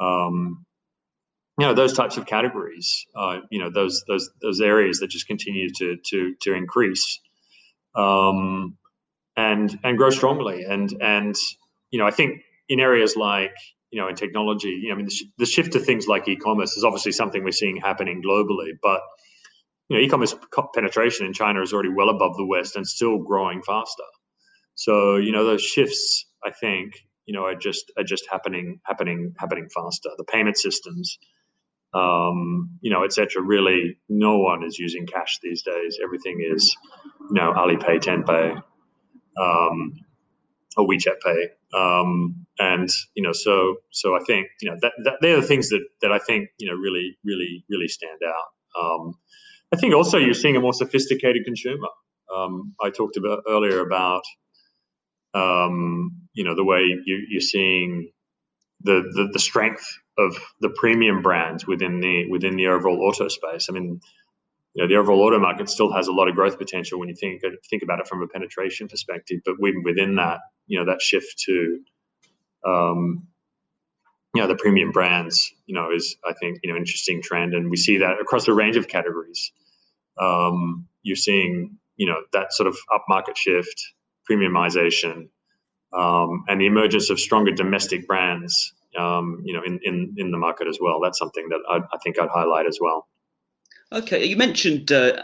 Um, 0.00 0.64
you 1.58 1.66
know 1.66 1.74
those 1.74 1.92
types 1.92 2.16
of 2.16 2.26
categories 2.26 3.06
uh, 3.14 3.38
you 3.50 3.58
know 3.58 3.70
those 3.70 4.04
those 4.08 4.30
those 4.40 4.60
areas 4.60 5.00
that 5.00 5.08
just 5.08 5.26
continue 5.26 5.68
to 5.70 5.96
to 6.04 6.34
to 6.40 6.54
increase 6.54 7.20
um, 7.94 8.76
and 9.36 9.78
and 9.84 9.98
grow 9.98 10.10
strongly 10.10 10.64
and 10.64 10.94
and 11.00 11.36
you 11.90 11.98
know 11.98 12.06
I 12.06 12.10
think 12.10 12.42
in 12.68 12.80
areas 12.80 13.16
like 13.16 13.54
you 13.90 14.00
know 14.00 14.08
in 14.08 14.14
technology 14.14 14.80
you 14.82 14.88
know 14.88 14.94
I 14.94 14.96
mean 14.96 15.06
the, 15.06 15.12
sh- 15.12 15.24
the 15.38 15.46
shift 15.46 15.72
to 15.72 15.78
things 15.78 16.08
like 16.08 16.26
e-commerce 16.26 16.76
is 16.76 16.84
obviously 16.84 17.12
something 17.12 17.44
we're 17.44 17.52
seeing 17.52 17.76
happening 17.76 18.22
globally 18.26 18.72
but 18.82 19.02
you 19.88 19.96
know 19.96 20.02
e-commerce 20.02 20.34
penetration 20.74 21.26
in 21.26 21.34
China 21.34 21.60
is 21.62 21.72
already 21.72 21.90
well 21.90 22.08
above 22.08 22.36
the 22.36 22.46
West 22.46 22.76
and 22.76 22.86
still 22.86 23.18
growing 23.18 23.62
faster 23.62 24.04
so 24.74 25.16
you 25.16 25.32
know 25.32 25.44
those 25.44 25.62
shifts 25.62 26.26
I 26.42 26.50
think 26.50 26.94
you 27.26 27.34
know 27.34 27.44
are 27.44 27.54
just 27.54 27.92
are 27.96 28.04
just 28.04 28.28
happening 28.30 28.80
happening 28.84 29.34
happening 29.38 29.68
faster 29.74 30.10
the 30.16 30.24
payment 30.24 30.58
systems 30.58 31.18
um, 31.94 32.70
you 32.80 32.90
know, 32.90 33.04
etc. 33.04 33.42
Really, 33.42 33.98
no 34.08 34.38
one 34.38 34.64
is 34.64 34.78
using 34.78 35.06
cash 35.06 35.38
these 35.42 35.62
days. 35.62 35.98
Everything 36.02 36.42
is, 36.42 36.74
you 37.20 37.34
know, 37.34 37.52
Alipay, 37.52 38.00
Tenpay, 38.00 38.62
um, 39.40 39.92
or 40.76 40.86
WeChat 40.88 41.20
Pay, 41.22 41.48
um, 41.74 42.46
and 42.58 42.88
you 43.14 43.22
know, 43.22 43.32
so 43.32 43.76
so 43.90 44.16
I 44.16 44.20
think 44.26 44.48
you 44.60 44.70
know 44.70 44.76
that, 44.80 44.92
that 45.04 45.14
they're 45.20 45.40
the 45.40 45.46
things 45.46 45.68
that 45.68 45.84
that 46.00 46.12
I 46.12 46.18
think 46.18 46.48
you 46.58 46.70
know 46.70 46.76
really 46.76 47.18
really 47.24 47.64
really 47.68 47.88
stand 47.88 48.20
out. 48.26 48.80
Um, 48.82 49.14
I 49.72 49.76
think 49.76 49.94
also 49.94 50.18
you're 50.18 50.34
seeing 50.34 50.56
a 50.56 50.60
more 50.60 50.72
sophisticated 50.72 51.44
consumer. 51.44 51.88
Um, 52.34 52.74
I 52.82 52.88
talked 52.88 53.18
about 53.18 53.42
earlier 53.46 53.80
about 53.80 54.22
um, 55.34 56.22
you 56.32 56.44
know 56.44 56.54
the 56.54 56.64
way 56.64 56.80
you, 57.04 57.26
you're 57.28 57.40
seeing 57.40 58.10
the, 58.82 59.02
the, 59.14 59.28
the 59.32 59.38
strength 59.38 59.84
of 60.18 60.36
the 60.60 60.70
premium 60.70 61.22
brands 61.22 61.66
within 61.66 62.00
the 62.00 62.28
within 62.30 62.56
the 62.56 62.66
overall 62.66 63.00
auto 63.02 63.28
space. 63.28 63.66
I 63.68 63.72
mean, 63.72 64.00
you 64.74 64.82
know, 64.82 64.88
the 64.88 64.96
overall 64.96 65.20
auto 65.22 65.38
market 65.38 65.68
still 65.68 65.92
has 65.92 66.08
a 66.08 66.12
lot 66.12 66.28
of 66.28 66.34
growth 66.34 66.58
potential 66.58 66.98
when 66.98 67.08
you 67.08 67.14
think 67.14 67.42
think 67.68 67.82
about 67.82 68.00
it 68.00 68.08
from 68.08 68.22
a 68.22 68.28
penetration 68.28 68.88
perspective. 68.88 69.40
But 69.44 69.54
even 69.60 69.82
within 69.84 70.16
that, 70.16 70.40
you 70.66 70.78
know, 70.78 70.86
that 70.86 71.00
shift 71.00 71.38
to 71.46 71.80
um, 72.66 73.26
you 74.34 74.40
know 74.40 74.48
the 74.48 74.56
premium 74.56 74.92
brands, 74.92 75.52
you 75.66 75.74
know, 75.74 75.90
is 75.92 76.16
I 76.24 76.32
think 76.32 76.60
you 76.62 76.70
know 76.72 76.76
interesting 76.76 77.22
trend, 77.22 77.54
and 77.54 77.70
we 77.70 77.76
see 77.76 77.98
that 77.98 78.20
across 78.20 78.48
a 78.48 78.54
range 78.54 78.76
of 78.76 78.88
categories. 78.88 79.52
Um, 80.18 80.88
you're 81.02 81.16
seeing 81.16 81.78
you 81.96 82.06
know 82.06 82.22
that 82.32 82.52
sort 82.52 82.66
of 82.66 82.76
upmarket 82.90 83.36
shift, 83.36 83.92
premiumization, 84.32 85.28
um, 85.92 86.44
and 86.48 86.60
the 86.60 86.66
emergence 86.66 87.10
of 87.10 87.20
stronger 87.20 87.52
domestic 87.52 88.06
brands 88.06 88.72
um, 88.98 89.42
you 89.44 89.54
know, 89.54 89.62
in, 89.64 89.80
in, 89.84 90.14
in 90.16 90.30
the 90.30 90.38
market 90.38 90.68
as 90.68 90.78
well. 90.80 91.00
That's 91.00 91.18
something 91.18 91.48
that 91.48 91.60
I, 91.68 91.76
I 91.76 91.98
think 92.02 92.18
I'd 92.18 92.28
highlight 92.28 92.66
as 92.66 92.78
well. 92.80 93.06
Okay, 93.92 94.24
you 94.24 94.36
mentioned 94.36 94.90
uh, 94.90 95.22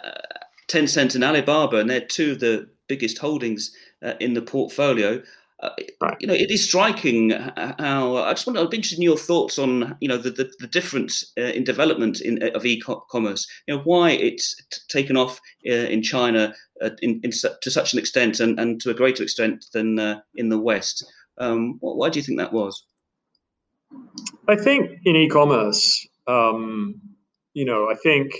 Tencent 0.69 1.15
and 1.15 1.25
Alibaba, 1.25 1.79
and 1.79 1.89
they're 1.89 2.01
two 2.01 2.33
of 2.33 2.41
the 2.41 2.69
biggest 2.87 3.19
holdings 3.19 3.75
uh, 4.03 4.15
in 4.21 4.35
the 4.35 4.43
portfolio. 4.43 5.23
Uh, 5.61 5.71
right. 6.01 6.17
You 6.21 6.29
know, 6.29 6.35
it 6.35 6.53
is 6.53 6.63
striking 6.63 7.31
how 7.31 8.17
I 8.17 8.33
just 8.33 8.47
want 8.47 8.59
to 8.59 8.69
be 8.69 8.77
interested 8.77 8.99
in 8.99 9.03
your 9.03 9.17
thoughts 9.17 9.59
on 9.59 9.97
you 10.01 10.07
know 10.07 10.17
the 10.17 10.31
the, 10.31 10.51
the 10.61 10.69
difference 10.69 11.33
uh, 11.37 11.43
in 11.43 11.65
development 11.65 12.21
in, 12.21 12.41
of 12.55 12.65
e-commerce. 12.65 13.49
You 13.67 13.77
know, 13.77 13.83
why 13.83 14.11
it's 14.11 14.55
t- 14.71 14.81
taken 14.89 15.17
off 15.17 15.41
uh, 15.69 15.73
in 15.73 16.03
China 16.03 16.55
uh, 16.81 16.91
in, 17.03 17.21
in, 17.25 17.33
to 17.33 17.71
such 17.71 17.93
an 17.93 17.99
extent 17.99 18.39
and, 18.39 18.59
and 18.61 18.81
to 18.83 18.91
a 18.91 18.95
greater 18.95 19.25
extent 19.25 19.65
than 19.73 19.99
uh, 19.99 20.21
in 20.37 20.49
the 20.49 20.61
West. 20.61 21.05
Um, 21.39 21.79
why 21.81 22.09
do 22.09 22.21
you 22.21 22.25
think 22.25 22.39
that 22.39 22.53
was? 22.53 22.85
I 24.47 24.57
think 24.57 24.91
in 25.05 25.17
e-commerce, 25.17 26.07
um, 26.27 27.01
you 27.55 27.65
know, 27.65 27.91
I 27.91 27.95
think 27.95 28.33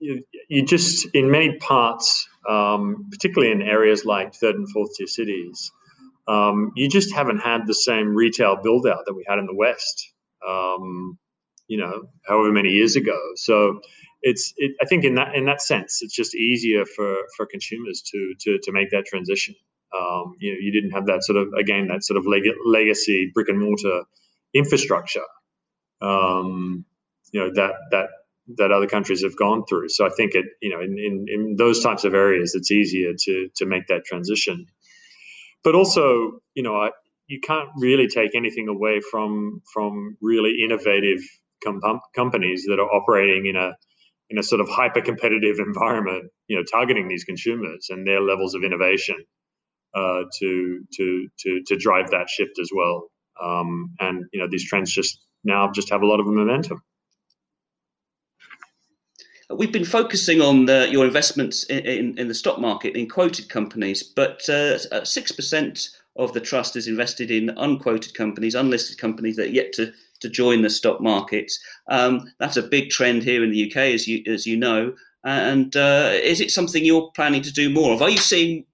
you, 0.00 0.22
you 0.48 0.64
just 0.64 1.06
in 1.14 1.30
many 1.30 1.56
parts, 1.58 2.28
um, 2.48 3.08
particularly 3.10 3.52
in 3.52 3.62
areas 3.62 4.04
like 4.04 4.34
third 4.34 4.56
and 4.56 4.70
fourth 4.70 4.94
tier 4.96 5.06
cities, 5.06 5.70
um, 6.28 6.72
you 6.76 6.88
just 6.88 7.14
haven't 7.14 7.38
had 7.38 7.66
the 7.66 7.74
same 7.74 8.14
retail 8.14 8.56
build 8.62 8.86
out 8.86 9.04
that 9.06 9.14
we 9.14 9.24
had 9.26 9.38
in 9.38 9.46
the 9.46 9.54
West. 9.54 10.12
Um, 10.46 11.18
you 11.66 11.78
know, 11.78 12.02
however 12.26 12.50
many 12.50 12.70
years 12.70 12.96
ago. 12.96 13.16
So 13.36 13.80
it's 14.22 14.52
it, 14.56 14.72
I 14.82 14.86
think 14.86 15.04
in 15.04 15.14
that 15.14 15.34
in 15.34 15.44
that 15.46 15.62
sense, 15.62 16.00
it's 16.02 16.14
just 16.14 16.34
easier 16.34 16.84
for 16.84 17.16
for 17.36 17.46
consumers 17.46 18.02
to 18.10 18.34
to 18.40 18.58
to 18.62 18.72
make 18.72 18.90
that 18.90 19.06
transition. 19.06 19.54
Um, 19.96 20.34
you 20.38 20.52
know, 20.52 20.58
you 20.60 20.72
didn't 20.72 20.90
have 20.90 21.06
that 21.06 21.24
sort 21.24 21.38
of 21.38 21.52
again 21.58 21.88
that 21.88 22.04
sort 22.04 22.18
of 22.18 22.26
leg- 22.26 22.56
legacy 22.66 23.30
brick 23.32 23.48
and 23.48 23.60
mortar 23.60 24.02
infrastructure. 24.52 25.24
Um, 26.02 26.84
you 27.32 27.40
know 27.40 27.50
that 27.54 27.72
that 27.92 28.08
that 28.56 28.72
other 28.72 28.86
countries 28.86 29.22
have 29.22 29.36
gone 29.36 29.64
through. 29.68 29.88
So 29.88 30.06
I 30.06 30.10
think 30.10 30.34
it, 30.34 30.44
you 30.60 30.70
know, 30.70 30.80
in, 30.80 30.98
in, 30.98 31.26
in 31.28 31.56
those 31.56 31.82
types 31.82 32.04
of 32.04 32.14
areas, 32.14 32.54
it's 32.54 32.70
easier 32.70 33.12
to 33.24 33.48
to 33.56 33.66
make 33.66 33.86
that 33.88 34.04
transition. 34.04 34.66
But 35.62 35.74
also, 35.74 36.40
you 36.54 36.62
know, 36.62 36.76
I, 36.76 36.90
you 37.26 37.40
can't 37.40 37.68
really 37.76 38.08
take 38.08 38.34
anything 38.34 38.68
away 38.68 39.00
from 39.10 39.62
from 39.72 40.16
really 40.20 40.62
innovative 40.64 41.20
com- 41.62 41.80
companies 42.14 42.64
that 42.68 42.80
are 42.80 42.90
operating 42.90 43.46
in 43.46 43.56
a 43.56 43.72
in 44.30 44.38
a 44.38 44.42
sort 44.42 44.60
of 44.60 44.68
hyper 44.68 45.00
competitive 45.00 45.58
environment, 45.66 46.30
you 46.48 46.56
know, 46.56 46.62
targeting 46.62 47.08
these 47.08 47.24
consumers 47.24 47.88
and 47.90 48.06
their 48.06 48.20
levels 48.20 48.54
of 48.54 48.64
innovation 48.64 49.16
uh, 49.94 50.22
to 50.38 50.80
to 50.96 51.28
to 51.38 51.62
to 51.66 51.76
drive 51.76 52.10
that 52.10 52.28
shift 52.28 52.58
as 52.60 52.70
well. 52.74 53.10
Um, 53.42 53.94
and 54.00 54.24
you 54.32 54.40
know, 54.40 54.48
these 54.50 54.68
trends 54.68 54.92
just 54.92 55.20
now 55.44 55.70
just 55.72 55.90
have 55.90 56.02
a 56.02 56.06
lot 56.06 56.20
of 56.20 56.26
momentum. 56.26 56.82
We've 59.52 59.72
been 59.72 59.84
focusing 59.84 60.40
on 60.40 60.66
the, 60.66 60.88
your 60.90 61.04
investments 61.04 61.64
in, 61.64 61.78
in, 61.80 62.18
in, 62.18 62.28
the 62.28 62.34
stock 62.34 62.60
market 62.60 62.96
in 62.96 63.08
quoted 63.08 63.48
companies, 63.48 64.02
but 64.02 64.48
uh, 64.48 65.04
six 65.04 65.32
uh, 65.32 65.34
percent 65.34 65.88
of 66.16 66.32
the 66.32 66.40
trust 66.40 66.76
is 66.76 66.86
invested 66.86 67.30
in 67.30 67.50
unquoted 67.56 68.14
companies, 68.14 68.54
unlisted 68.54 68.98
companies 68.98 69.36
that 69.36 69.46
are 69.48 69.52
yet 69.52 69.72
to, 69.72 69.92
to 70.20 70.28
join 70.28 70.62
the 70.62 70.70
stock 70.70 71.00
markets. 71.00 71.58
Um, 71.88 72.30
that's 72.38 72.58
a 72.58 72.62
big 72.62 72.90
trend 72.90 73.22
here 73.22 73.42
in 73.42 73.50
the 73.50 73.70
UK, 73.70 73.76
as 73.76 74.06
you 74.06 74.22
as 74.26 74.46
you 74.46 74.56
know. 74.56 74.94
And 75.24 75.74
uh, 75.76 76.12
is 76.12 76.40
it 76.40 76.50
something 76.50 76.84
you're 76.84 77.10
planning 77.14 77.42
to 77.42 77.52
do 77.52 77.70
more 77.70 77.92
of? 77.92 78.02
Are 78.02 78.10
you 78.10 78.18
seeing 78.18 78.64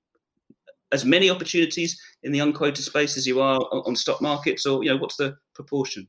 as 0.93 1.05
many 1.05 1.31
opportunities 1.31 2.01
in 2.23 2.33
the 2.33 2.41
unquoted 2.41 2.85
space 2.85 3.17
as 3.17 3.27
you 3.27 3.41
are 3.41 3.59
on 3.59 3.97
stock 3.97 4.21
markets, 4.21 4.67
or 4.67 4.85
you 4.85 4.91
know, 4.91 4.97
what's 4.97 5.17
the 5.17 5.37
proportion? 5.55 6.07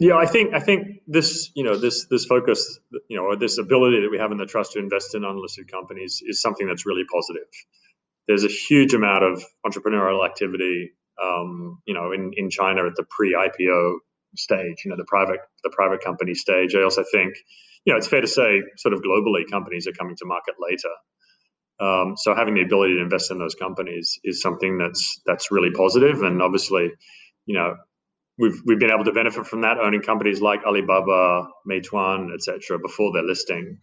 Yeah, 0.00 0.16
I 0.16 0.24
think 0.24 0.54
I 0.54 0.60
think 0.60 1.02
this 1.06 1.50
you 1.54 1.62
know 1.62 1.76
this 1.76 2.06
this 2.06 2.24
focus 2.24 2.80
you 3.08 3.18
know 3.18 3.24
or 3.24 3.36
this 3.36 3.58
ability 3.58 4.00
that 4.00 4.08
we 4.10 4.16
have 4.18 4.32
in 4.32 4.38
the 4.38 4.46
trust 4.46 4.72
to 4.72 4.78
invest 4.78 5.14
in 5.14 5.24
unlisted 5.24 5.70
companies 5.70 6.22
is 6.26 6.40
something 6.40 6.66
that's 6.66 6.86
really 6.86 7.04
positive. 7.12 7.46
There's 8.26 8.44
a 8.44 8.48
huge 8.48 8.94
amount 8.94 9.24
of 9.24 9.44
entrepreneurial 9.66 10.24
activity, 10.24 10.92
um, 11.22 11.82
you 11.86 11.92
know, 11.92 12.12
in, 12.12 12.30
in 12.34 12.48
China 12.48 12.86
at 12.86 12.94
the 12.96 13.04
pre-IPO 13.10 13.96
stage, 14.36 14.76
you 14.84 14.90
know, 14.90 14.96
the 14.96 15.04
private 15.06 15.40
the 15.64 15.70
private 15.70 16.02
company 16.02 16.32
stage. 16.34 16.74
I 16.74 16.82
also 16.82 17.04
think, 17.12 17.34
you 17.84 17.92
know, 17.92 17.98
it's 17.98 18.08
fair 18.08 18.22
to 18.22 18.26
say, 18.26 18.62
sort 18.78 18.94
of 18.94 19.02
globally, 19.02 19.42
companies 19.50 19.86
are 19.86 19.92
coming 19.92 20.16
to 20.16 20.24
market 20.24 20.54
later. 20.58 20.94
Um, 21.78 22.14
so 22.16 22.34
having 22.34 22.54
the 22.54 22.62
ability 22.62 22.94
to 22.94 23.02
invest 23.02 23.30
in 23.30 23.38
those 23.38 23.54
companies 23.54 24.18
is 24.24 24.40
something 24.40 24.78
that's 24.78 25.20
that's 25.26 25.52
really 25.52 25.72
positive, 25.72 26.22
and 26.22 26.40
obviously, 26.40 26.90
you 27.44 27.54
know, 27.54 27.76
we've 28.40 28.60
we've 28.64 28.78
been 28.78 28.90
able 28.90 29.04
to 29.04 29.12
benefit 29.12 29.46
from 29.46 29.60
that 29.60 29.78
owning 29.78 30.02
companies 30.02 30.40
like 30.40 30.64
Alibaba, 30.64 31.48
Meituan, 31.70 32.34
etc. 32.34 32.78
before 32.78 33.12
their 33.12 33.22
listing. 33.22 33.78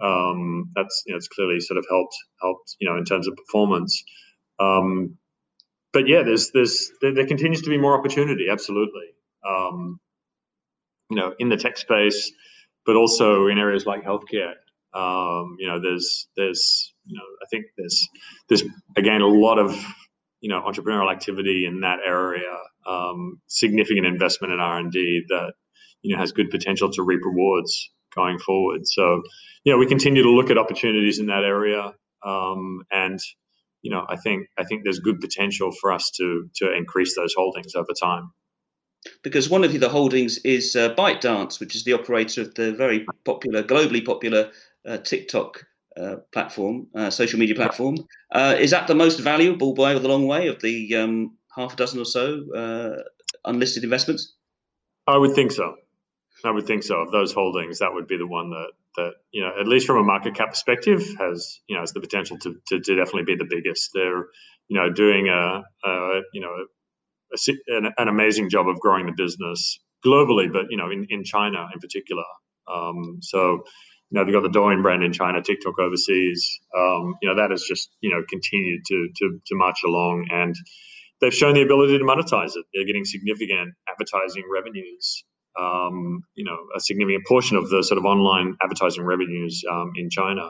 Um, 0.00 0.70
that's 0.74 1.02
you 1.06 1.12
know 1.12 1.16
it's 1.16 1.28
clearly 1.28 1.60
sort 1.60 1.78
of 1.78 1.86
helped 1.90 2.14
helped 2.40 2.76
you 2.78 2.88
know 2.88 2.96
in 2.96 3.04
terms 3.04 3.26
of 3.26 3.36
performance. 3.36 4.02
Um, 4.60 5.18
but 5.92 6.06
yeah, 6.06 6.22
there's 6.22 6.52
there's 6.52 6.90
there, 7.02 7.14
there, 7.14 7.26
continues 7.26 7.62
to 7.62 7.70
be 7.70 7.78
more 7.78 7.98
opportunity. 7.98 8.46
Absolutely, 8.50 9.08
um, 9.46 9.98
you 11.10 11.16
know, 11.16 11.34
in 11.38 11.48
the 11.48 11.56
tech 11.56 11.76
space, 11.76 12.30
but 12.86 12.94
also 12.94 13.48
in 13.48 13.58
areas 13.58 13.84
like 13.84 14.04
healthcare. 14.04 14.54
Um, 14.94 15.56
you 15.58 15.66
know, 15.66 15.80
there's 15.80 16.28
there's 16.36 16.94
you 17.04 17.16
know 17.16 17.24
I 17.42 17.46
think 17.50 17.66
there's 17.76 18.08
there's 18.48 18.62
again 18.96 19.22
a 19.22 19.26
lot 19.26 19.58
of 19.58 19.76
you 20.40 20.48
know 20.48 20.62
entrepreneurial 20.62 21.10
activity 21.10 21.66
in 21.66 21.80
that 21.80 21.98
area 22.06 22.56
um, 22.88 23.40
significant 23.46 24.06
investment 24.06 24.52
in 24.52 24.60
r&d 24.60 25.22
that 25.28 25.52
you 26.02 26.14
know 26.14 26.20
has 26.20 26.32
good 26.32 26.50
potential 26.50 26.90
to 26.90 27.02
reap 27.02 27.20
rewards 27.24 27.90
going 28.14 28.38
forward 28.38 28.80
so 28.84 29.22
know 29.66 29.78
we 29.78 29.86
continue 29.86 30.22
to 30.22 30.30
look 30.30 30.50
at 30.50 30.58
opportunities 30.58 31.18
in 31.18 31.26
that 31.26 31.44
area 31.44 31.92
um, 32.24 32.80
and 32.90 33.20
you 33.82 33.90
know 33.90 34.04
i 34.08 34.16
think 34.16 34.46
i 34.58 34.64
think 34.64 34.82
there's 34.82 34.98
good 34.98 35.20
potential 35.20 35.70
for 35.80 35.92
us 35.92 36.10
to 36.10 36.48
to 36.54 36.72
increase 36.74 37.14
those 37.14 37.34
holdings 37.36 37.74
over 37.74 37.92
time 38.00 38.30
because 39.22 39.48
one 39.48 39.64
of 39.64 39.78
the 39.78 39.88
holdings 39.88 40.38
is 40.38 40.74
uh, 40.76 40.94
ByteDance, 40.94 41.60
which 41.60 41.74
is 41.74 41.84
the 41.84 41.92
operator 41.92 42.42
of 42.42 42.54
the 42.54 42.72
very 42.72 43.06
popular, 43.24 43.62
globally 43.62 44.04
popular 44.04 44.50
uh, 44.86 44.98
TikTok 44.98 45.64
uh, 45.96 46.16
platform, 46.32 46.86
uh, 46.94 47.10
social 47.10 47.38
media 47.38 47.54
platform. 47.54 47.96
Uh, 48.32 48.54
is 48.58 48.70
that 48.70 48.86
the 48.86 48.94
most 48.94 49.20
valuable 49.20 49.74
by 49.74 49.94
the 49.94 50.08
long 50.08 50.26
way 50.26 50.48
of 50.48 50.60
the 50.60 50.94
um, 50.94 51.36
half 51.58 51.74
a 51.74 51.76
dozen 51.76 52.00
or 52.00 52.04
so 52.04 52.44
uh, 52.54 53.02
unlisted 53.44 53.84
investments? 53.84 54.34
I 55.06 55.16
would 55.16 55.34
think 55.34 55.52
so. 55.52 55.74
I 56.44 56.50
would 56.52 56.66
think 56.66 56.84
so. 56.84 56.96
Of 56.96 57.10
those 57.10 57.32
holdings, 57.32 57.80
that 57.80 57.92
would 57.92 58.06
be 58.06 58.16
the 58.16 58.26
one 58.26 58.50
that 58.50 58.68
that 58.96 59.12
you 59.32 59.42
know, 59.42 59.50
at 59.58 59.66
least 59.66 59.86
from 59.86 59.96
a 59.96 60.04
market 60.04 60.34
cap 60.34 60.50
perspective, 60.50 61.02
has 61.18 61.60
you 61.68 61.74
know 61.74 61.82
has 61.82 61.92
the 61.92 62.00
potential 62.00 62.38
to 62.38 62.54
to, 62.68 62.80
to 62.80 62.96
definitely 62.96 63.24
be 63.24 63.36
the 63.36 63.48
biggest. 63.48 63.90
They're 63.92 64.26
you 64.68 64.80
know 64.80 64.90
doing 64.90 65.28
a, 65.28 65.62
a 65.84 66.20
you 66.32 66.40
know 66.40 66.52
a, 67.32 67.76
an, 67.76 67.92
an, 67.98 68.08
amazing 68.08 68.50
job 68.50 68.68
of 68.68 68.78
growing 68.78 69.06
the 69.06 69.12
business 69.16 69.80
globally, 70.06 70.52
but 70.52 70.66
you 70.70 70.76
know 70.76 70.90
in, 70.90 71.06
in 71.10 71.24
China 71.24 71.68
in 71.74 71.80
particular. 71.80 72.24
Um, 72.72 73.18
so 73.20 73.64
you 74.10 74.18
know, 74.18 74.24
they've 74.24 74.34
got 74.34 74.42
the 74.42 74.58
Douyin 74.58 74.82
brand 74.82 75.02
in 75.02 75.12
China, 75.12 75.42
TikTok 75.42 75.78
overseas. 75.78 76.60
Um, 76.76 77.16
you 77.20 77.28
know, 77.28 77.36
that 77.36 77.50
has 77.50 77.62
just, 77.62 77.90
you 78.00 78.10
know, 78.10 78.22
continued 78.26 78.82
to, 78.86 79.08
to, 79.16 79.40
to 79.46 79.54
march 79.54 79.82
along 79.84 80.28
and 80.30 80.54
they've 81.20 81.34
shown 81.34 81.54
the 81.54 81.62
ability 81.62 81.98
to 81.98 82.04
monetize 82.04 82.52
it. 82.56 82.64
They're 82.74 82.86
getting 82.86 83.04
significant 83.04 83.74
advertising 83.88 84.44
revenues. 84.52 85.24
Um, 85.58 86.22
you 86.34 86.44
know, 86.44 86.56
a 86.76 86.80
significant 86.80 87.26
portion 87.26 87.56
of 87.56 87.68
the 87.68 87.82
sort 87.82 87.98
of 87.98 88.04
online 88.04 88.56
advertising 88.62 89.04
revenues 89.04 89.62
um, 89.70 89.90
in 89.96 90.08
China. 90.10 90.48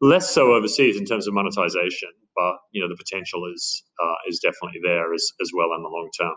Less 0.00 0.30
so 0.30 0.54
overseas 0.54 0.96
in 0.96 1.04
terms 1.04 1.28
of 1.28 1.34
monetization, 1.34 2.08
but 2.34 2.56
you 2.72 2.82
know 2.82 2.88
the 2.88 2.96
potential 2.96 3.42
is 3.54 3.84
uh, 4.02 4.14
is 4.28 4.40
definitely 4.40 4.80
there 4.82 5.14
as, 5.14 5.24
as 5.40 5.50
well 5.54 5.68
in 5.76 5.82
the 5.82 5.88
long 5.88 6.10
term. 6.18 6.34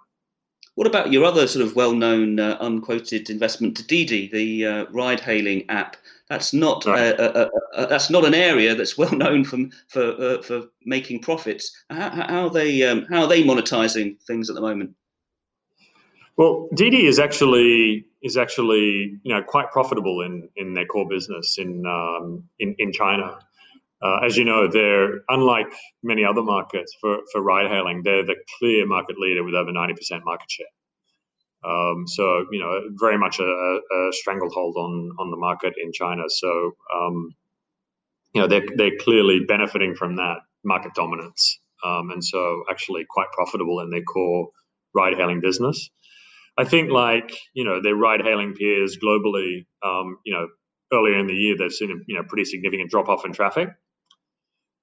What 0.75 0.87
about 0.87 1.11
your 1.11 1.23
other 1.23 1.47
sort 1.47 1.65
of 1.65 1.75
well-known 1.75 2.39
uh, 2.39 2.57
unquoted 2.59 3.29
investment, 3.29 3.77
to 3.77 3.87
Didi, 3.87 4.27
the 4.27 4.65
uh, 4.65 4.85
ride-hailing 4.91 5.69
app? 5.69 5.95
That's 6.29 6.53
not 6.53 6.85
right. 6.85 7.17
a, 7.17 7.43
a, 7.43 7.49
a, 7.75 7.87
that's 7.87 8.09
not 8.09 8.25
an 8.25 8.33
area 8.33 8.75
that's 8.75 8.97
well 8.97 9.11
known 9.11 9.45
from 9.45 9.71
for 9.87 10.03
uh, 10.03 10.41
for 10.41 10.63
making 10.85 11.21
profits. 11.21 11.71
How, 11.89 12.09
how 12.09 12.47
are 12.47 12.49
they 12.49 12.83
um, 12.83 13.05
how 13.09 13.21
are 13.21 13.27
they 13.27 13.43
monetizing 13.43 14.19
things 14.21 14.49
at 14.49 14.55
the 14.55 14.61
moment? 14.61 14.95
Well, 16.37 16.67
Didi 16.73 17.05
is 17.05 17.19
actually 17.19 18.05
is 18.21 18.35
actually 18.35 19.17
you 19.23 19.33
know 19.33 19.43
quite 19.43 19.71
profitable 19.71 20.21
in 20.21 20.49
in 20.55 20.73
their 20.73 20.85
core 20.85 21.07
business 21.07 21.57
in 21.57 21.85
um, 21.85 22.43
in 22.59 22.75
in 22.79 22.91
China. 22.91 23.39
Uh, 24.01 24.19
as 24.25 24.37
you 24.37 24.43
know, 24.43 24.67
they're 24.67 25.21
unlike 25.29 25.73
many 26.03 26.23
other 26.25 26.43
markets 26.43 26.93
for, 26.99 27.19
for 27.31 27.41
ride 27.41 27.69
hailing, 27.69 28.01
they're 28.03 28.25
the 28.25 28.35
clear 28.59 28.85
market 28.85 29.17
leader 29.17 29.43
with 29.43 29.55
over 29.55 29.71
90% 29.71 29.95
market 30.23 30.49
share. 30.51 30.65
Um, 31.63 32.05
so, 32.07 32.45
you 32.51 32.59
know, 32.59 32.81
very 32.99 33.17
much 33.17 33.39
a, 33.39 33.43
a, 33.43 34.09
stranglehold 34.11 34.75
on, 34.77 35.11
on 35.19 35.31
the 35.31 35.37
market 35.37 35.73
in 35.81 35.91
China. 35.93 36.23
So, 36.27 36.73
um, 36.93 37.33
you 38.33 38.41
know, 38.41 38.47
they're, 38.47 38.65
they're 38.75 38.97
clearly 38.99 39.39
benefiting 39.47 39.95
from 39.95 40.17
that 40.17 40.39
market 40.63 40.93
dominance. 40.93 41.59
Um, 41.83 42.11
and 42.11 42.23
so, 42.23 42.63
actually, 42.69 43.05
quite 43.09 43.31
profitable 43.31 43.79
in 43.79 43.89
their 43.89 44.03
core 44.03 44.49
ride-hailing 44.93 45.41
business. 45.41 45.89
I 46.57 46.63
think, 46.63 46.89
like 46.89 47.35
you 47.53 47.65
know, 47.65 47.81
their 47.81 47.95
ride-hailing 47.95 48.53
peers 48.53 48.97
globally, 49.01 49.65
um, 49.83 50.17
you 50.25 50.33
know, 50.33 50.47
earlier 50.93 51.17
in 51.17 51.27
the 51.27 51.33
year 51.33 51.55
they've 51.57 51.71
seen 51.71 51.91
a 51.91 51.95
you 52.07 52.15
know 52.15 52.23
pretty 52.27 52.45
significant 52.45 52.89
drop-off 52.89 53.25
in 53.25 53.33
traffic. 53.33 53.69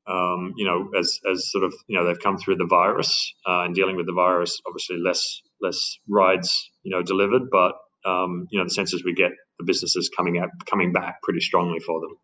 Um, 0.07 0.53
you 0.57 0.65
know, 0.65 0.91
as 0.99 1.21
as 1.31 1.51
sort 1.51 1.65
of 1.65 1.73
you 1.87 1.97
know 1.97 2.05
they've 2.05 2.19
come 2.19 2.37
through 2.37 2.57
the 2.57 2.67
virus 2.67 3.35
uh, 3.47 3.63
and 3.63 3.75
dealing 3.75 3.97
with 3.97 4.07
the 4.07 4.13
virus, 4.13 4.61
obviously 4.67 4.99
less 4.99 5.43
less 5.61 5.99
rides 6.09 6.71
you 6.83 6.91
know 6.91 7.03
delivered, 7.03 7.43
but 7.51 7.75
um, 8.05 8.49
you 8.51 8.59
know 8.59 8.65
the 8.65 8.71
sense 8.71 8.93
is 8.93 9.05
we 9.05 9.15
get 9.15 9.31
the 9.59 9.65
businesses 9.65 10.11
coming 10.17 10.39
out 10.39 10.51
coming 10.69 10.93
back 10.93 11.23
pretty 11.23 11.41
strongly 11.41 11.79
for 11.81 12.01
them. 12.01 12.17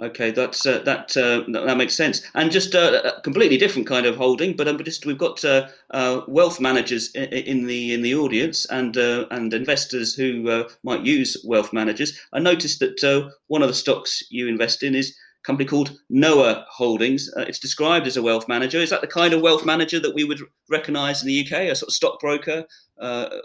Okay, 0.00 0.32
that's 0.32 0.66
uh, 0.66 0.80
that 0.80 1.16
uh, 1.16 1.44
that 1.52 1.76
makes 1.76 1.94
sense, 1.94 2.22
and 2.34 2.50
just 2.50 2.74
uh, 2.74 3.02
a 3.04 3.20
completely 3.20 3.56
different 3.56 3.86
kind 3.86 4.04
of 4.04 4.16
holding. 4.16 4.56
But 4.56 4.66
um, 4.66 4.82
just 4.82 5.06
we've 5.06 5.18
got 5.18 5.44
uh, 5.44 5.68
uh, 5.90 6.22
wealth 6.26 6.60
managers 6.60 7.12
in 7.14 7.66
the 7.66 7.92
in 7.92 8.02
the 8.02 8.14
audience 8.14 8.66
and 8.66 8.96
uh, 8.96 9.26
and 9.30 9.54
investors 9.54 10.14
who 10.14 10.66
might 10.82 11.02
use 11.02 11.36
wealth 11.46 11.72
managers. 11.72 12.18
I 12.32 12.40
noticed 12.40 12.80
that 12.80 13.30
one 13.46 13.62
of 13.62 13.68
the 13.68 13.74
stocks 13.74 14.24
you 14.28 14.48
invest 14.48 14.82
in 14.82 14.96
is 14.96 15.14
company 15.44 15.68
called 15.68 15.98
Noah 16.08 16.66
Holdings. 16.70 17.28
it's 17.36 17.58
described 17.58 18.06
as 18.06 18.16
a 18.16 18.22
wealth 18.22 18.48
manager. 18.48 18.78
Is 18.78 18.90
that 18.90 19.00
the 19.00 19.06
kind 19.06 19.34
of 19.34 19.42
wealth 19.42 19.64
manager 19.64 19.98
that 20.00 20.14
we 20.14 20.24
would 20.24 20.40
recognise 20.70 21.22
in 21.22 21.28
the 21.28 21.40
UK? 21.40 21.62
A 21.62 21.74
sort 21.74 21.88
of 21.88 21.94
stockbroker, 21.94 22.64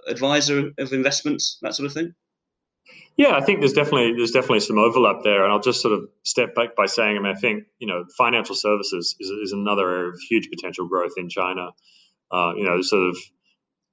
advisor 0.08 0.72
of 0.78 0.94
investments, 0.94 1.58
that 1.62 1.76
sort 1.76 1.88
of 1.88 1.94
thing. 1.94 2.14
Yeah, 3.18 3.36
I 3.36 3.42
think 3.42 3.60
there's 3.60 3.74
definitely 3.74 4.14
there's 4.14 4.32
definitely 4.32 4.60
some 4.60 4.78
overlap 4.78 5.24
there, 5.24 5.44
and 5.44 5.52
I'll 5.52 5.60
just 5.60 5.82
sort 5.82 5.94
of 5.94 6.08
step 6.24 6.54
back 6.54 6.76
by 6.76 6.86
saying, 6.86 7.18
I 7.18 7.20
mean, 7.20 7.36
I 7.36 7.40
think 7.40 7.64
you 7.80 7.88
know, 7.88 8.06
financial 8.16 8.54
services 8.54 9.16
is, 9.20 9.30
is 9.30 9.52
another 9.52 9.90
area 9.90 10.10
of 10.10 10.20
huge 10.30 10.50
potential 10.50 10.88
growth 10.88 11.14
in 11.18 11.28
China. 11.28 11.70
Uh, 12.32 12.54
you 12.56 12.64
know, 12.64 12.80
sort 12.82 13.10
of, 13.10 13.18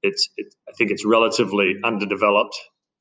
it's 0.03 0.29
it, 0.37 0.55
I 0.69 0.73
think 0.77 0.91
it's 0.91 1.07
relatively 1.07 1.77
underdeveloped 1.83 2.55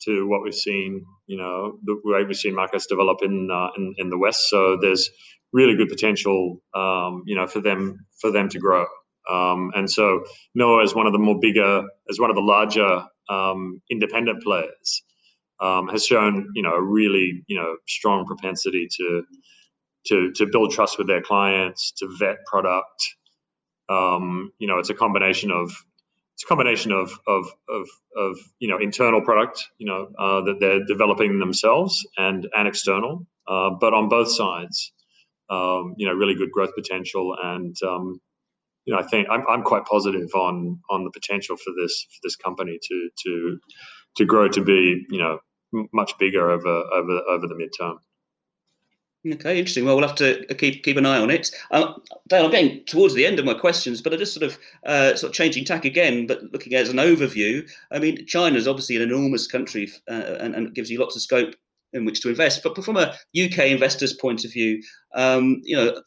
to 0.06 0.28
what 0.28 0.44
we've 0.44 0.56
seen. 0.56 1.06
You 1.28 1.38
know, 1.38 1.80
the 1.84 2.00
way 2.04 2.24
we've 2.24 2.36
seen 2.36 2.56
markets 2.56 2.88
develop 2.88 3.20
in 3.22 3.50
uh, 3.52 3.70
in, 3.78 3.94
in 3.98 4.10
the 4.10 4.18
West. 4.18 4.50
So 4.50 4.78
there's 4.80 5.10
really 5.52 5.76
good 5.76 5.90
potential, 5.90 6.62
um, 6.76 7.24
you 7.26 7.36
know, 7.36 7.48
for 7.48 7.62
them 7.62 8.06
for 8.22 8.32
them 8.32 8.50
to 8.50 8.60
grow. 8.60 8.86
Um, 9.30 9.72
and 9.76 9.90
so 9.90 10.24
Noah 10.56 10.84
is 10.84 10.94
one 10.94 11.08
of 11.08 11.14
the 11.14 11.20
more 11.20 11.40
bigger, 11.40 11.84
as 12.10 12.20
one 12.20 12.30
of 12.30 12.36
the 12.36 12.42
larger 12.42 13.06
um, 13.30 13.82
independent 13.90 14.44
players 14.44 15.04
um, 15.62 15.88
has 15.88 16.06
shown 16.06 16.50
you 16.56 16.62
know 16.62 16.74
a 16.74 16.82
really 16.82 17.44
you 17.48 17.58
know 17.58 17.78
strong 17.88 18.26
propensity 18.26 18.88
to 18.98 19.24
to 20.08 20.32
to 20.34 20.48
build 20.52 20.72
trust 20.72 20.98
with 20.98 21.08
their 21.08 21.22
clients, 21.22 21.94
to 21.98 22.08
vet 22.20 22.38
product. 22.46 23.04
Um, 23.90 24.52
you 24.60 24.68
know, 24.68 24.80
it's 24.80 24.90
a 24.90 24.94
combination 24.96 25.52
of 25.52 25.72
it's 26.44 26.46
a 26.46 26.50
combination 26.50 26.92
of 26.92 27.12
of 27.28 27.48
of, 27.70 27.88
of 28.18 28.38
you 28.60 28.68
know 28.68 28.78
internal 28.80 29.22
product 29.22 29.64
you 29.80 29.88
know 29.88 30.10
uh, 30.20 30.42
that 30.42 30.60
they're 30.60 30.86
developing 30.86 31.40
themselves 31.40 32.06
and 32.18 32.48
and 32.56 32.68
external, 32.68 33.26
uh, 33.48 33.72
but 33.80 33.94
on 33.94 34.10
both 34.10 34.32
sides, 34.32 34.92
um, 35.50 35.96
you 35.98 36.08
know, 36.08 36.14
really 36.14 36.36
good 36.36 36.52
growth 36.52 36.72
potential 36.76 37.36
and. 37.42 37.76
Um, 37.88 38.22
you 38.86 38.94
know, 38.94 39.00
I 39.00 39.04
think 39.04 39.28
I'm, 39.32 39.46
I'm 39.50 39.64
quite 39.64 39.86
positive 39.86 40.30
on 40.36 40.80
on 40.90 41.06
the 41.06 41.12
potential 41.12 41.58
for 41.58 41.74
this 41.82 42.06
for 42.10 42.20
this 42.24 42.36
company 42.36 42.80
to 42.90 43.10
to 43.26 43.60
to 44.18 44.26
grow 44.26 44.50
to 44.50 44.64
be 44.64 45.06
you 45.10 45.20
know 45.20 45.40
much 45.94 46.18
bigger 46.20 46.52
over 46.52 46.70
over 46.70 47.22
over 47.30 47.48
the 47.48 47.56
midterm. 47.56 47.98
Okay, 49.26 49.58
interesting. 49.58 49.86
Well, 49.86 49.96
we'll 49.96 50.08
have 50.08 50.18
to 50.18 50.46
keep 50.56 50.84
keep 50.84 50.98
an 50.98 51.06
eye 51.06 51.20
on 51.20 51.30
it. 51.30 51.50
Uh, 51.72 51.94
Dale, 52.28 52.44
I'm 52.44 52.52
getting 52.52 52.84
towards 52.84 53.14
the 53.14 53.26
end 53.26 53.40
of 53.40 53.46
my 53.46 53.54
questions, 53.54 54.02
but 54.02 54.14
I 54.14 54.18
just 54.18 54.34
sort 54.34 54.44
of 54.44 54.58
uh, 54.86 55.16
sort 55.16 55.30
of 55.30 55.34
changing 55.34 55.64
tack 55.64 55.86
again, 55.86 56.28
but 56.28 56.44
looking 56.52 56.74
at 56.74 56.82
as 56.82 56.90
an 56.90 56.98
overview. 56.98 57.66
I 57.90 58.00
mean, 58.00 58.26
China 58.26 58.58
is 58.58 58.68
obviously 58.68 58.98
an 58.98 59.02
enormous 59.02 59.48
country 59.48 59.90
uh, 60.10 60.36
and, 60.42 60.54
and 60.56 60.76
gives 60.76 60.92
you 60.92 61.00
lots 61.00 61.16
of 61.16 61.22
scope 61.22 61.56
in 61.94 62.04
which 62.04 62.20
to 62.22 62.30
invest. 62.30 62.64
But 62.64 62.84
from 62.84 62.98
a 62.98 63.16
UK 63.42 63.68
investor's 63.68 64.12
point 64.12 64.44
of 64.44 64.52
view, 64.52 64.84
um, 65.16 65.62
you 65.64 65.78
know, 65.78 66.02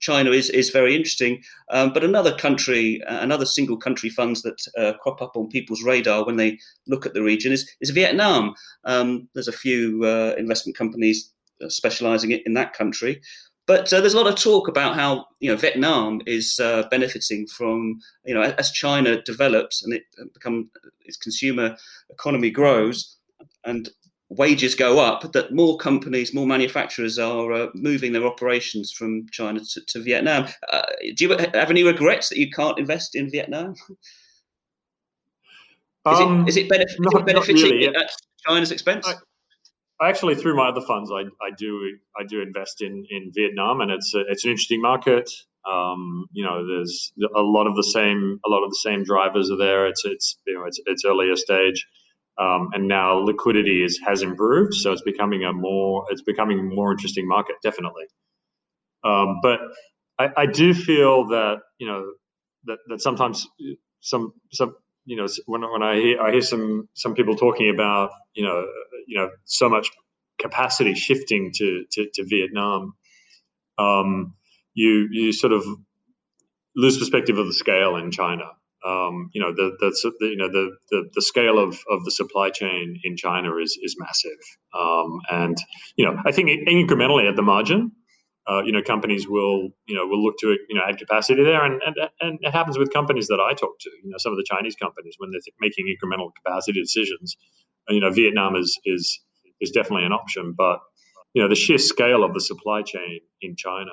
China 0.00 0.30
is, 0.30 0.48
is 0.48 0.70
very 0.70 0.96
interesting. 0.96 1.42
Um, 1.68 1.92
but 1.92 2.04
another 2.04 2.34
country, 2.34 3.02
uh, 3.02 3.20
another 3.20 3.44
single 3.44 3.76
country 3.76 4.08
funds 4.08 4.40
that 4.42 4.66
uh, 4.78 4.94
crop 5.02 5.20
up 5.20 5.36
on 5.36 5.48
people's 5.48 5.82
radar 5.82 6.24
when 6.24 6.36
they 6.36 6.58
look 6.86 7.04
at 7.04 7.12
the 7.12 7.22
region 7.22 7.52
is, 7.52 7.70
is 7.82 7.90
Vietnam. 7.90 8.54
Um, 8.84 9.28
there's 9.34 9.48
a 9.48 9.52
few 9.52 10.04
uh, 10.04 10.34
investment 10.38 10.78
companies 10.78 11.34
uh, 11.62 11.68
specializing 11.68 12.30
in 12.32 12.54
that 12.54 12.72
country. 12.72 13.20
But 13.66 13.92
uh, 13.92 14.00
there's 14.00 14.14
a 14.14 14.16
lot 14.16 14.26
of 14.26 14.34
talk 14.34 14.68
about 14.68 14.96
how 14.96 15.26
you 15.38 15.50
know 15.50 15.56
Vietnam 15.56 16.20
is 16.26 16.58
uh, 16.58 16.84
benefiting 16.90 17.46
from 17.46 18.00
you 18.24 18.34
know 18.34 18.42
as 18.42 18.72
China 18.72 19.22
develops 19.22 19.84
and 19.84 19.94
it 19.94 20.02
become 20.34 20.70
its 21.04 21.16
consumer 21.16 21.76
economy 22.10 22.50
grows, 22.50 23.16
and 23.64 23.88
wages 24.30 24.74
go 24.74 25.00
up, 25.00 25.32
that 25.32 25.52
more 25.52 25.76
companies, 25.76 26.32
more 26.32 26.46
manufacturers 26.46 27.18
are 27.18 27.52
uh, 27.52 27.66
moving 27.74 28.12
their 28.12 28.24
operations 28.24 28.92
from 28.92 29.26
China 29.30 29.60
to, 29.60 29.80
to 29.88 30.00
Vietnam. 30.00 30.46
Uh, 30.72 30.82
do 31.16 31.24
you 31.24 31.36
have 31.36 31.70
any 31.70 31.82
regrets 31.82 32.28
that 32.28 32.38
you 32.38 32.48
can't 32.50 32.78
invest 32.78 33.14
in 33.14 33.30
Vietnam? 33.30 33.74
Is, 36.10 36.18
um, 36.18 36.44
it, 36.44 36.48
is 36.48 36.56
it, 36.56 36.68
benef- 36.70 36.84
is 36.84 36.96
it 36.98 37.26
benefiting 37.26 37.62
really, 37.62 37.88
at 37.88 38.10
China's 38.46 38.72
expense? 38.72 39.06
I, 39.06 39.16
actually, 40.02 40.34
through 40.34 40.56
my 40.56 40.68
other 40.68 40.80
funds, 40.80 41.10
I, 41.12 41.22
I 41.44 41.50
do 41.56 41.98
I 42.18 42.24
do 42.24 42.40
invest 42.40 42.82
in, 42.82 43.04
in 43.10 43.32
Vietnam, 43.34 43.80
and 43.80 43.90
it's 43.90 44.14
a, 44.14 44.20
it's 44.28 44.44
an 44.44 44.50
interesting 44.50 44.80
market. 44.80 45.30
Um, 45.70 46.26
you 46.32 46.44
know, 46.44 46.66
there's 46.66 47.12
a 47.36 47.42
lot 47.42 47.66
of 47.66 47.76
the 47.76 47.82
same 47.82 48.40
a 48.46 48.48
lot 48.48 48.64
of 48.64 48.70
the 48.70 48.80
same 48.82 49.04
drivers 49.04 49.50
are 49.50 49.58
there. 49.58 49.86
It's 49.86 50.04
it's 50.04 50.36
you 50.46 50.54
know 50.54 50.64
it's 50.64 50.80
it's 50.86 51.04
earlier 51.04 51.36
stage. 51.36 51.86
Um, 52.38 52.70
and 52.72 52.88
now 52.88 53.18
liquidity 53.18 53.84
is, 53.84 54.00
has 54.06 54.22
improved, 54.22 54.72
so 54.72 54.92
it's 54.92 55.02
becoming 55.02 55.44
a 55.44 55.52
more 55.52 56.06
it's 56.08 56.22
becoming 56.22 56.58
a 56.58 56.62
more 56.62 56.90
interesting 56.90 57.28
market, 57.28 57.56
definitely. 57.62 58.04
Um, 59.04 59.40
but 59.42 59.60
I, 60.18 60.28
I, 60.36 60.46
do 60.46 60.72
feel 60.72 61.28
that 61.28 61.58
you 61.78 61.86
know 61.86 62.12
that, 62.64 62.78
that 62.88 63.02
sometimes 63.02 63.46
some 64.00 64.32
some 64.52 64.74
you 65.04 65.16
know 65.16 65.26
when, 65.46 65.62
when 65.62 65.82
I 65.82 65.96
hear 65.96 66.20
I 66.20 66.32
hear 66.32 66.42
some 66.42 66.88
some 66.94 67.14
people 67.14 67.36
talking 67.36 67.70
about 67.70 68.10
you 68.34 68.44
know 68.44 68.66
you 69.06 69.18
know 69.18 69.30
so 69.44 69.68
much 69.68 69.90
capacity 70.38 70.94
shifting 70.94 71.52
to 71.56 71.84
to, 71.92 72.06
to 72.14 72.24
Vietnam, 72.26 72.94
um, 73.78 74.34
you 74.74 75.08
you 75.10 75.32
sort 75.32 75.52
of 75.52 75.64
lose 76.76 76.98
perspective 76.98 77.38
of 77.38 77.46
the 77.46 77.54
scale 77.54 77.96
in 77.96 78.10
China. 78.10 78.44
Um, 78.84 79.28
you 79.34 79.42
know 79.42 79.52
the, 79.52 79.76
the, 79.78 80.12
the, 80.20 80.26
you 80.26 80.36
know 80.36 80.48
the, 80.48 80.70
the, 80.90 81.10
the 81.14 81.20
scale 81.20 81.58
of, 81.58 81.78
of 81.90 82.04
the 82.06 82.10
supply 82.10 82.48
chain 82.48 82.98
in 83.04 83.14
China 83.14 83.54
is 83.56 83.78
is 83.82 83.96
massive, 83.98 84.38
um, 84.78 85.20
and 85.30 85.56
you 85.96 86.04
know 86.06 86.16
I 86.24 86.32
think 86.32 86.48
incrementally 86.66 87.28
at 87.28 87.36
the 87.36 87.42
margin, 87.42 87.92
uh, 88.50 88.62
you 88.64 88.72
know 88.72 88.82
companies 88.82 89.28
will 89.28 89.68
you 89.86 89.94
know 89.94 90.06
will 90.06 90.22
look 90.22 90.36
to 90.38 90.56
you 90.68 90.74
know 90.74 90.82
add 90.86 90.98
capacity 90.98 91.44
there, 91.44 91.64
and, 91.64 91.80
and 91.86 91.96
and 92.20 92.38
it 92.42 92.50
happens 92.50 92.78
with 92.78 92.92
companies 92.92 93.28
that 93.28 93.38
I 93.38 93.52
talk 93.54 93.78
to, 93.80 93.90
you 94.02 94.10
know 94.10 94.16
some 94.18 94.32
of 94.32 94.38
the 94.38 94.46
Chinese 94.48 94.74
companies 94.74 95.14
when 95.18 95.30
they're 95.30 95.40
making 95.60 95.86
incremental 95.86 96.30
capacity 96.44 96.80
decisions, 96.80 97.36
you 97.88 98.00
know 98.00 98.10
Vietnam 98.10 98.56
is 98.56 98.78
is 98.84 99.20
is 99.60 99.70
definitely 99.70 100.04
an 100.04 100.12
option, 100.12 100.54
but 100.56 100.80
you 101.32 101.42
know 101.42 101.48
the 101.48 101.54
sheer 101.54 101.78
scale 101.78 102.24
of 102.24 102.34
the 102.34 102.40
supply 102.40 102.82
chain 102.82 103.20
in 103.40 103.54
China. 103.56 103.92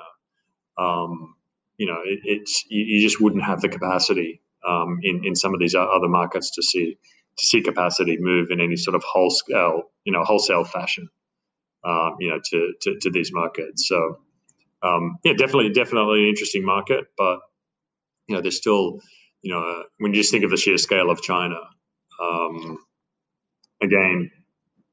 Um, 0.76 1.34
you 1.76 1.86
know, 1.86 1.98
it, 2.04 2.20
it's 2.24 2.64
you, 2.68 2.84
you, 2.84 3.00
just 3.00 3.20
wouldn't 3.20 3.44
have 3.44 3.60
the 3.60 3.68
capacity 3.68 4.42
um, 4.66 4.98
in 5.02 5.24
in 5.24 5.36
some 5.36 5.54
of 5.54 5.60
these 5.60 5.74
other 5.74 6.08
markets 6.08 6.50
to 6.56 6.62
see 6.62 6.98
to 7.38 7.46
see 7.46 7.62
capacity 7.62 8.16
move 8.18 8.50
in 8.50 8.60
any 8.60 8.76
sort 8.76 8.96
of 8.96 9.04
wholesale 9.04 9.82
you 10.04 10.12
know 10.12 10.24
wholesale 10.24 10.64
fashion 10.64 11.08
um, 11.84 12.16
you 12.18 12.30
know 12.30 12.40
to, 12.50 12.72
to, 12.82 12.98
to 13.02 13.10
these 13.10 13.32
markets. 13.32 13.86
So 13.86 14.18
um, 14.82 15.18
yeah, 15.24 15.32
definitely 15.34 15.70
definitely 15.70 16.22
an 16.24 16.28
interesting 16.28 16.64
market, 16.64 17.06
but 17.16 17.40
you 18.28 18.36
know 18.36 18.42
there's 18.42 18.58
still 18.58 19.00
you 19.42 19.52
know 19.54 19.84
when 19.98 20.12
you 20.14 20.20
just 20.20 20.32
think 20.32 20.44
of 20.44 20.50
the 20.50 20.56
sheer 20.56 20.78
scale 20.78 21.10
of 21.10 21.22
China, 21.22 21.58
um, 22.22 22.78
again 23.82 24.30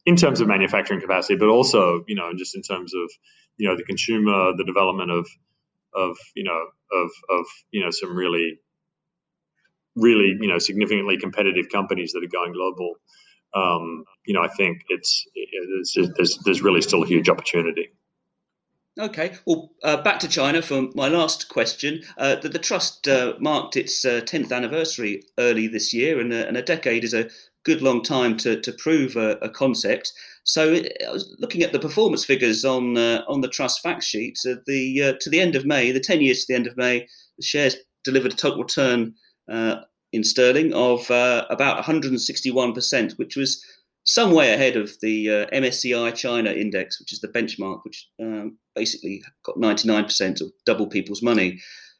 in 0.05 0.15
terms 0.15 0.41
of 0.41 0.47
manufacturing 0.47 1.01
capacity, 1.01 1.37
but 1.37 1.49
also 1.49 2.03
you 2.07 2.15
know 2.15 2.31
just 2.37 2.55
in 2.55 2.63
terms 2.63 2.93
of 2.95 3.11
you 3.57 3.67
know 3.67 3.77
the 3.77 3.83
consumer, 3.83 4.53
the 4.57 4.65
development 4.65 5.11
of 5.11 5.27
of 5.95 6.17
you 6.35 6.43
know 6.43 6.65
of 6.93 7.11
of 7.29 7.45
you 7.71 7.83
know 7.83 7.91
some 7.91 8.15
really 8.15 8.59
really 9.95 10.35
you 10.39 10.47
know 10.47 10.59
significantly 10.59 11.17
competitive 11.17 11.69
companies 11.71 12.13
that 12.13 12.23
are 12.23 12.29
going 12.29 12.53
global, 12.53 12.95
um, 13.55 14.05
you 14.25 14.33
know 14.33 14.41
I 14.43 14.49
think 14.49 14.83
it's, 14.89 15.25
it's, 15.35 15.95
there's 16.17 16.39
there's 16.45 16.61
really 16.61 16.81
still 16.81 17.03
a 17.03 17.07
huge 17.07 17.29
opportunity. 17.29 17.89
Okay, 18.97 19.33
well, 19.45 19.71
uh, 19.83 20.01
back 20.01 20.19
to 20.21 20.27
China 20.27 20.61
for 20.61 20.87
my 20.95 21.09
last 21.09 21.49
question. 21.49 22.01
Uh, 22.17 22.35
the, 22.35 22.47
the, 22.47 22.59
trust 22.59 23.09
uh, 23.09 23.33
marked 23.39 23.75
its 23.75 24.05
10th 24.05 24.51
uh, 24.51 24.55
anniversary 24.55 25.21
early 25.37 25.67
this 25.67 25.93
year, 25.93 26.17
and, 26.21 26.31
and, 26.31 26.55
a 26.55 26.61
decade 26.61 27.03
is 27.03 27.13
a 27.13 27.29
good 27.65 27.81
long 27.81 28.01
time 28.01 28.37
to, 28.37 28.61
to 28.61 28.71
prove 28.71 29.17
a, 29.17 29.31
a 29.41 29.49
concept. 29.49 30.13
So, 30.45 30.75
I 30.75 31.11
was 31.11 31.35
looking 31.39 31.61
at 31.61 31.73
the 31.73 31.79
performance 31.79 32.23
figures 32.23 32.63
on 32.63 32.95
uh, 32.95 33.25
on 33.27 33.41
the 33.41 33.49
trust 33.49 33.81
fact 33.81 34.03
sheet. 34.03 34.39
the 34.65 35.03
uh, 35.03 35.13
to 35.19 35.29
the 35.29 35.41
end 35.41 35.57
of 35.57 35.65
May, 35.65 35.91
the 35.91 35.99
10 35.99 36.21
years 36.21 36.45
to 36.45 36.53
the 36.53 36.55
end 36.55 36.67
of 36.67 36.77
May, 36.77 37.05
the 37.37 37.45
shares 37.45 37.75
delivered 38.05 38.31
a 38.31 38.37
total 38.37 38.63
return 38.63 39.13
uh, 39.51 39.81
in 40.13 40.23
sterling 40.23 40.73
of 40.73 41.11
uh, 41.11 41.45
about 41.49 41.83
161%, 41.83 43.17
which 43.17 43.35
was 43.35 43.61
some 44.05 44.31
way 44.31 44.53
ahead 44.53 44.77
of 44.77 44.91
the 45.01 45.29
uh, 45.29 45.45
MSCI 45.47 46.15
China 46.15 46.51
index, 46.51 46.99
which 46.99 47.11
is 47.11 47.19
the 47.19 47.27
benchmark, 47.27 47.83
which 47.83 48.07
um, 48.21 48.57
basically 48.75 49.23
got 49.43 49.57
99% 49.57 50.41
of 50.41 50.51
double 50.65 50.87
people's 50.87 51.23
money. 51.23 51.59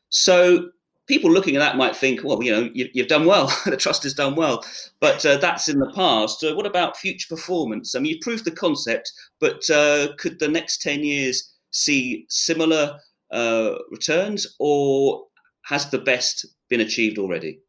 So 0.10 0.70
people 1.08 1.32
looking 1.32 1.56
at 1.56 1.60
that 1.60 1.78
might 1.78 1.96
think, 1.96 2.24
well, 2.24 2.42
you 2.44 2.52
know, 2.52 2.70
you, 2.74 2.90
have 2.98 3.08
done 3.08 3.26
well, 3.26 3.48
the 3.66 3.76
trust 3.76 4.04
has 4.04 4.14
done 4.14 4.36
well, 4.36 4.64
but 5.00 5.26
uh, 5.26 5.38
that's 5.38 5.68
in 5.68 5.80
the 5.80 5.92
past. 5.94 6.44
Uh, 6.44 6.54
what 6.56 6.68
about 6.68 6.96
future 6.96 7.28
performance? 7.28 7.96
I 7.96 8.00
mean, 8.00 8.14
you 8.14 8.20
proved 8.22 8.46
the 8.46 8.52
concept, 8.52 9.12
but 9.40 9.68
uh, 9.72 10.10
could 10.20 10.40
the 10.40 10.48
next 10.48 10.84
10 10.84 11.04
years 11.04 11.54
see 11.72 12.26
similar 12.30 13.00
uh, 13.32 13.76
returns, 13.90 14.56
or 14.60 15.26
has 15.64 15.90
the 15.90 15.98
best 15.98 16.46
been 16.70 16.82
achieved 16.82 17.18
already? 17.18 17.60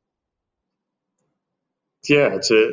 Yeah, 2.07 2.35
it's 2.35 2.51
a 2.51 2.71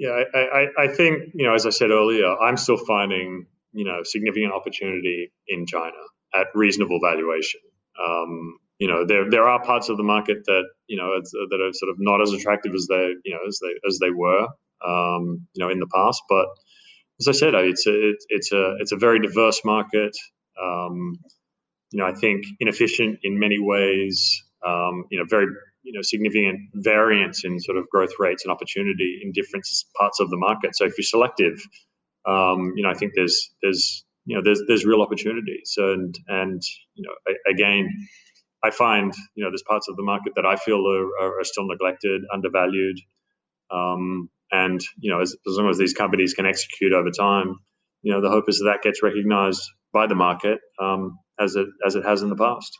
yeah. 0.00 0.22
I, 0.34 0.38
I, 0.38 0.66
I 0.84 0.88
think 0.88 1.34
you 1.34 1.46
know, 1.46 1.54
as 1.54 1.66
I 1.66 1.70
said 1.70 1.90
earlier, 1.90 2.26
I'm 2.26 2.56
still 2.56 2.78
finding 2.78 3.46
you 3.72 3.84
know 3.84 4.02
significant 4.02 4.52
opportunity 4.52 5.30
in 5.46 5.66
China 5.66 6.00
at 6.34 6.46
reasonable 6.54 7.00
valuation. 7.02 7.60
Um, 8.02 8.56
you 8.78 8.88
know, 8.88 9.04
there 9.06 9.28
there 9.30 9.46
are 9.46 9.62
parts 9.62 9.90
of 9.90 9.98
the 9.98 10.02
market 10.02 10.38
that 10.46 10.64
you 10.86 10.96
know 10.96 11.20
that 11.20 11.60
are 11.60 11.72
sort 11.74 11.90
of 11.90 11.96
not 11.98 12.22
as 12.22 12.32
attractive 12.32 12.72
as 12.74 12.86
they 12.88 13.14
you 13.24 13.34
know 13.34 13.40
as 13.46 13.60
they 13.62 13.74
as 13.86 13.98
they 13.98 14.10
were 14.10 14.48
um, 14.86 15.46
you 15.52 15.62
know 15.62 15.70
in 15.70 15.78
the 15.78 15.88
past. 15.94 16.22
But 16.30 16.46
as 17.20 17.28
I 17.28 17.32
said, 17.32 17.54
it's 17.54 17.86
a 17.86 18.12
it's 18.30 18.52
a 18.52 18.76
it's 18.80 18.92
a 18.92 18.96
very 18.96 19.20
diverse 19.20 19.60
market. 19.66 20.16
Um, 20.60 21.18
you 21.92 21.98
know, 21.98 22.06
I 22.06 22.14
think 22.14 22.46
inefficient 22.58 23.18
in 23.22 23.38
many 23.38 23.58
ways. 23.60 24.42
Um, 24.64 25.04
you 25.10 25.18
know, 25.18 25.26
very 25.28 25.46
you 25.82 25.92
know 25.92 26.02
significant 26.02 26.60
variance 26.74 27.44
in 27.44 27.58
sort 27.60 27.76
of 27.78 27.88
growth 27.88 28.12
rates 28.18 28.44
and 28.44 28.52
opportunity 28.52 29.20
in 29.22 29.32
different 29.32 29.64
parts 29.98 30.20
of 30.20 30.30
the 30.30 30.36
market. 30.36 30.76
So 30.76 30.84
if 30.84 30.94
you're 30.98 31.04
selective, 31.04 31.60
um, 32.26 32.72
you 32.76 32.82
know, 32.82 32.90
I 32.90 32.94
think 32.94 33.12
there's 33.14 33.50
there's 33.62 34.04
you 34.26 34.36
know 34.36 34.42
there's 34.44 34.62
there's 34.68 34.84
real 34.84 35.02
opportunities 35.02 35.74
and 35.76 36.14
and 36.28 36.62
you 36.94 37.04
know 37.06 37.34
again 37.50 37.88
I 38.62 38.70
find 38.70 39.12
you 39.34 39.44
know 39.44 39.50
there's 39.50 39.64
parts 39.66 39.88
of 39.88 39.96
the 39.96 40.02
market 40.02 40.34
that 40.36 40.46
I 40.46 40.56
feel 40.56 40.86
are, 40.86 41.40
are 41.40 41.44
still 41.44 41.66
neglected, 41.66 42.22
undervalued, 42.32 42.98
um, 43.70 44.28
and 44.50 44.80
you 44.98 45.10
know 45.10 45.20
as, 45.20 45.34
as, 45.46 45.56
long 45.56 45.70
as 45.70 45.78
these 45.78 45.94
companies 45.94 46.34
can 46.34 46.46
execute 46.46 46.92
over 46.92 47.10
time, 47.10 47.56
you 48.02 48.12
know 48.12 48.20
the 48.20 48.30
hope 48.30 48.48
is 48.48 48.58
that 48.58 48.64
that 48.64 48.82
gets 48.82 49.02
recognised 49.02 49.62
by 49.92 50.06
the 50.06 50.14
market 50.14 50.60
um, 50.80 51.18
as 51.38 51.56
it 51.56 51.68
as 51.86 51.94
it 51.94 52.04
has 52.04 52.22
in 52.22 52.28
the 52.28 52.36
past. 52.36 52.78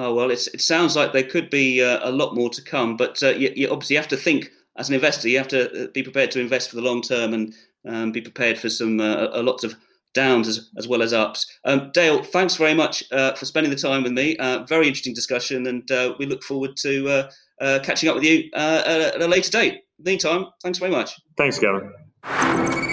Oh 0.00 0.14
well, 0.14 0.30
it 0.30 0.38
sounds 0.38 0.94
like 0.94 1.12
there 1.12 1.24
could 1.24 1.50
be 1.50 1.82
uh, 1.82 2.08
a 2.08 2.12
lot 2.12 2.32
more 2.32 2.48
to 2.50 2.62
come, 2.62 2.96
but 2.96 3.20
uh, 3.20 3.30
you, 3.30 3.52
you, 3.56 3.68
obviously 3.68 3.96
have 3.96 4.06
to 4.08 4.16
think 4.16 4.48
as 4.76 4.88
an 4.88 4.94
investor. 4.94 5.28
You 5.28 5.38
have 5.38 5.48
to 5.48 5.86
uh, 5.86 5.86
be 5.92 6.04
prepared 6.04 6.30
to 6.32 6.40
invest 6.40 6.70
for 6.70 6.76
the 6.76 6.82
long 6.82 7.02
term 7.02 7.34
and 7.34 7.52
um, 7.84 8.12
be 8.12 8.20
prepared 8.20 8.58
for 8.58 8.68
some 8.68 9.00
uh, 9.00 9.26
a 9.32 9.42
lot 9.42 9.64
of 9.64 9.74
downs 10.14 10.46
as, 10.46 10.70
as 10.78 10.86
well 10.86 11.02
as 11.02 11.12
ups. 11.12 11.52
Um, 11.64 11.90
Dale, 11.92 12.22
thanks 12.22 12.54
very 12.54 12.74
much 12.74 13.02
uh, 13.10 13.34
for 13.34 13.44
spending 13.44 13.72
the 13.72 13.78
time 13.78 14.04
with 14.04 14.12
me. 14.12 14.36
Uh, 14.36 14.62
very 14.68 14.86
interesting 14.86 15.14
discussion, 15.14 15.66
and 15.66 15.90
we 16.20 16.26
look 16.26 16.44
forward 16.44 16.76
to 16.76 17.28
catching 17.82 18.08
up 18.08 18.14
with 18.14 18.24
you 18.24 18.48
at 18.54 19.20
a 19.20 19.26
later 19.26 19.50
date. 19.50 19.82
meantime, 19.98 20.46
thanks 20.62 20.78
very 20.78 20.92
much. 20.92 21.20
Thanks, 21.36 21.58
Gavin. 21.58 22.87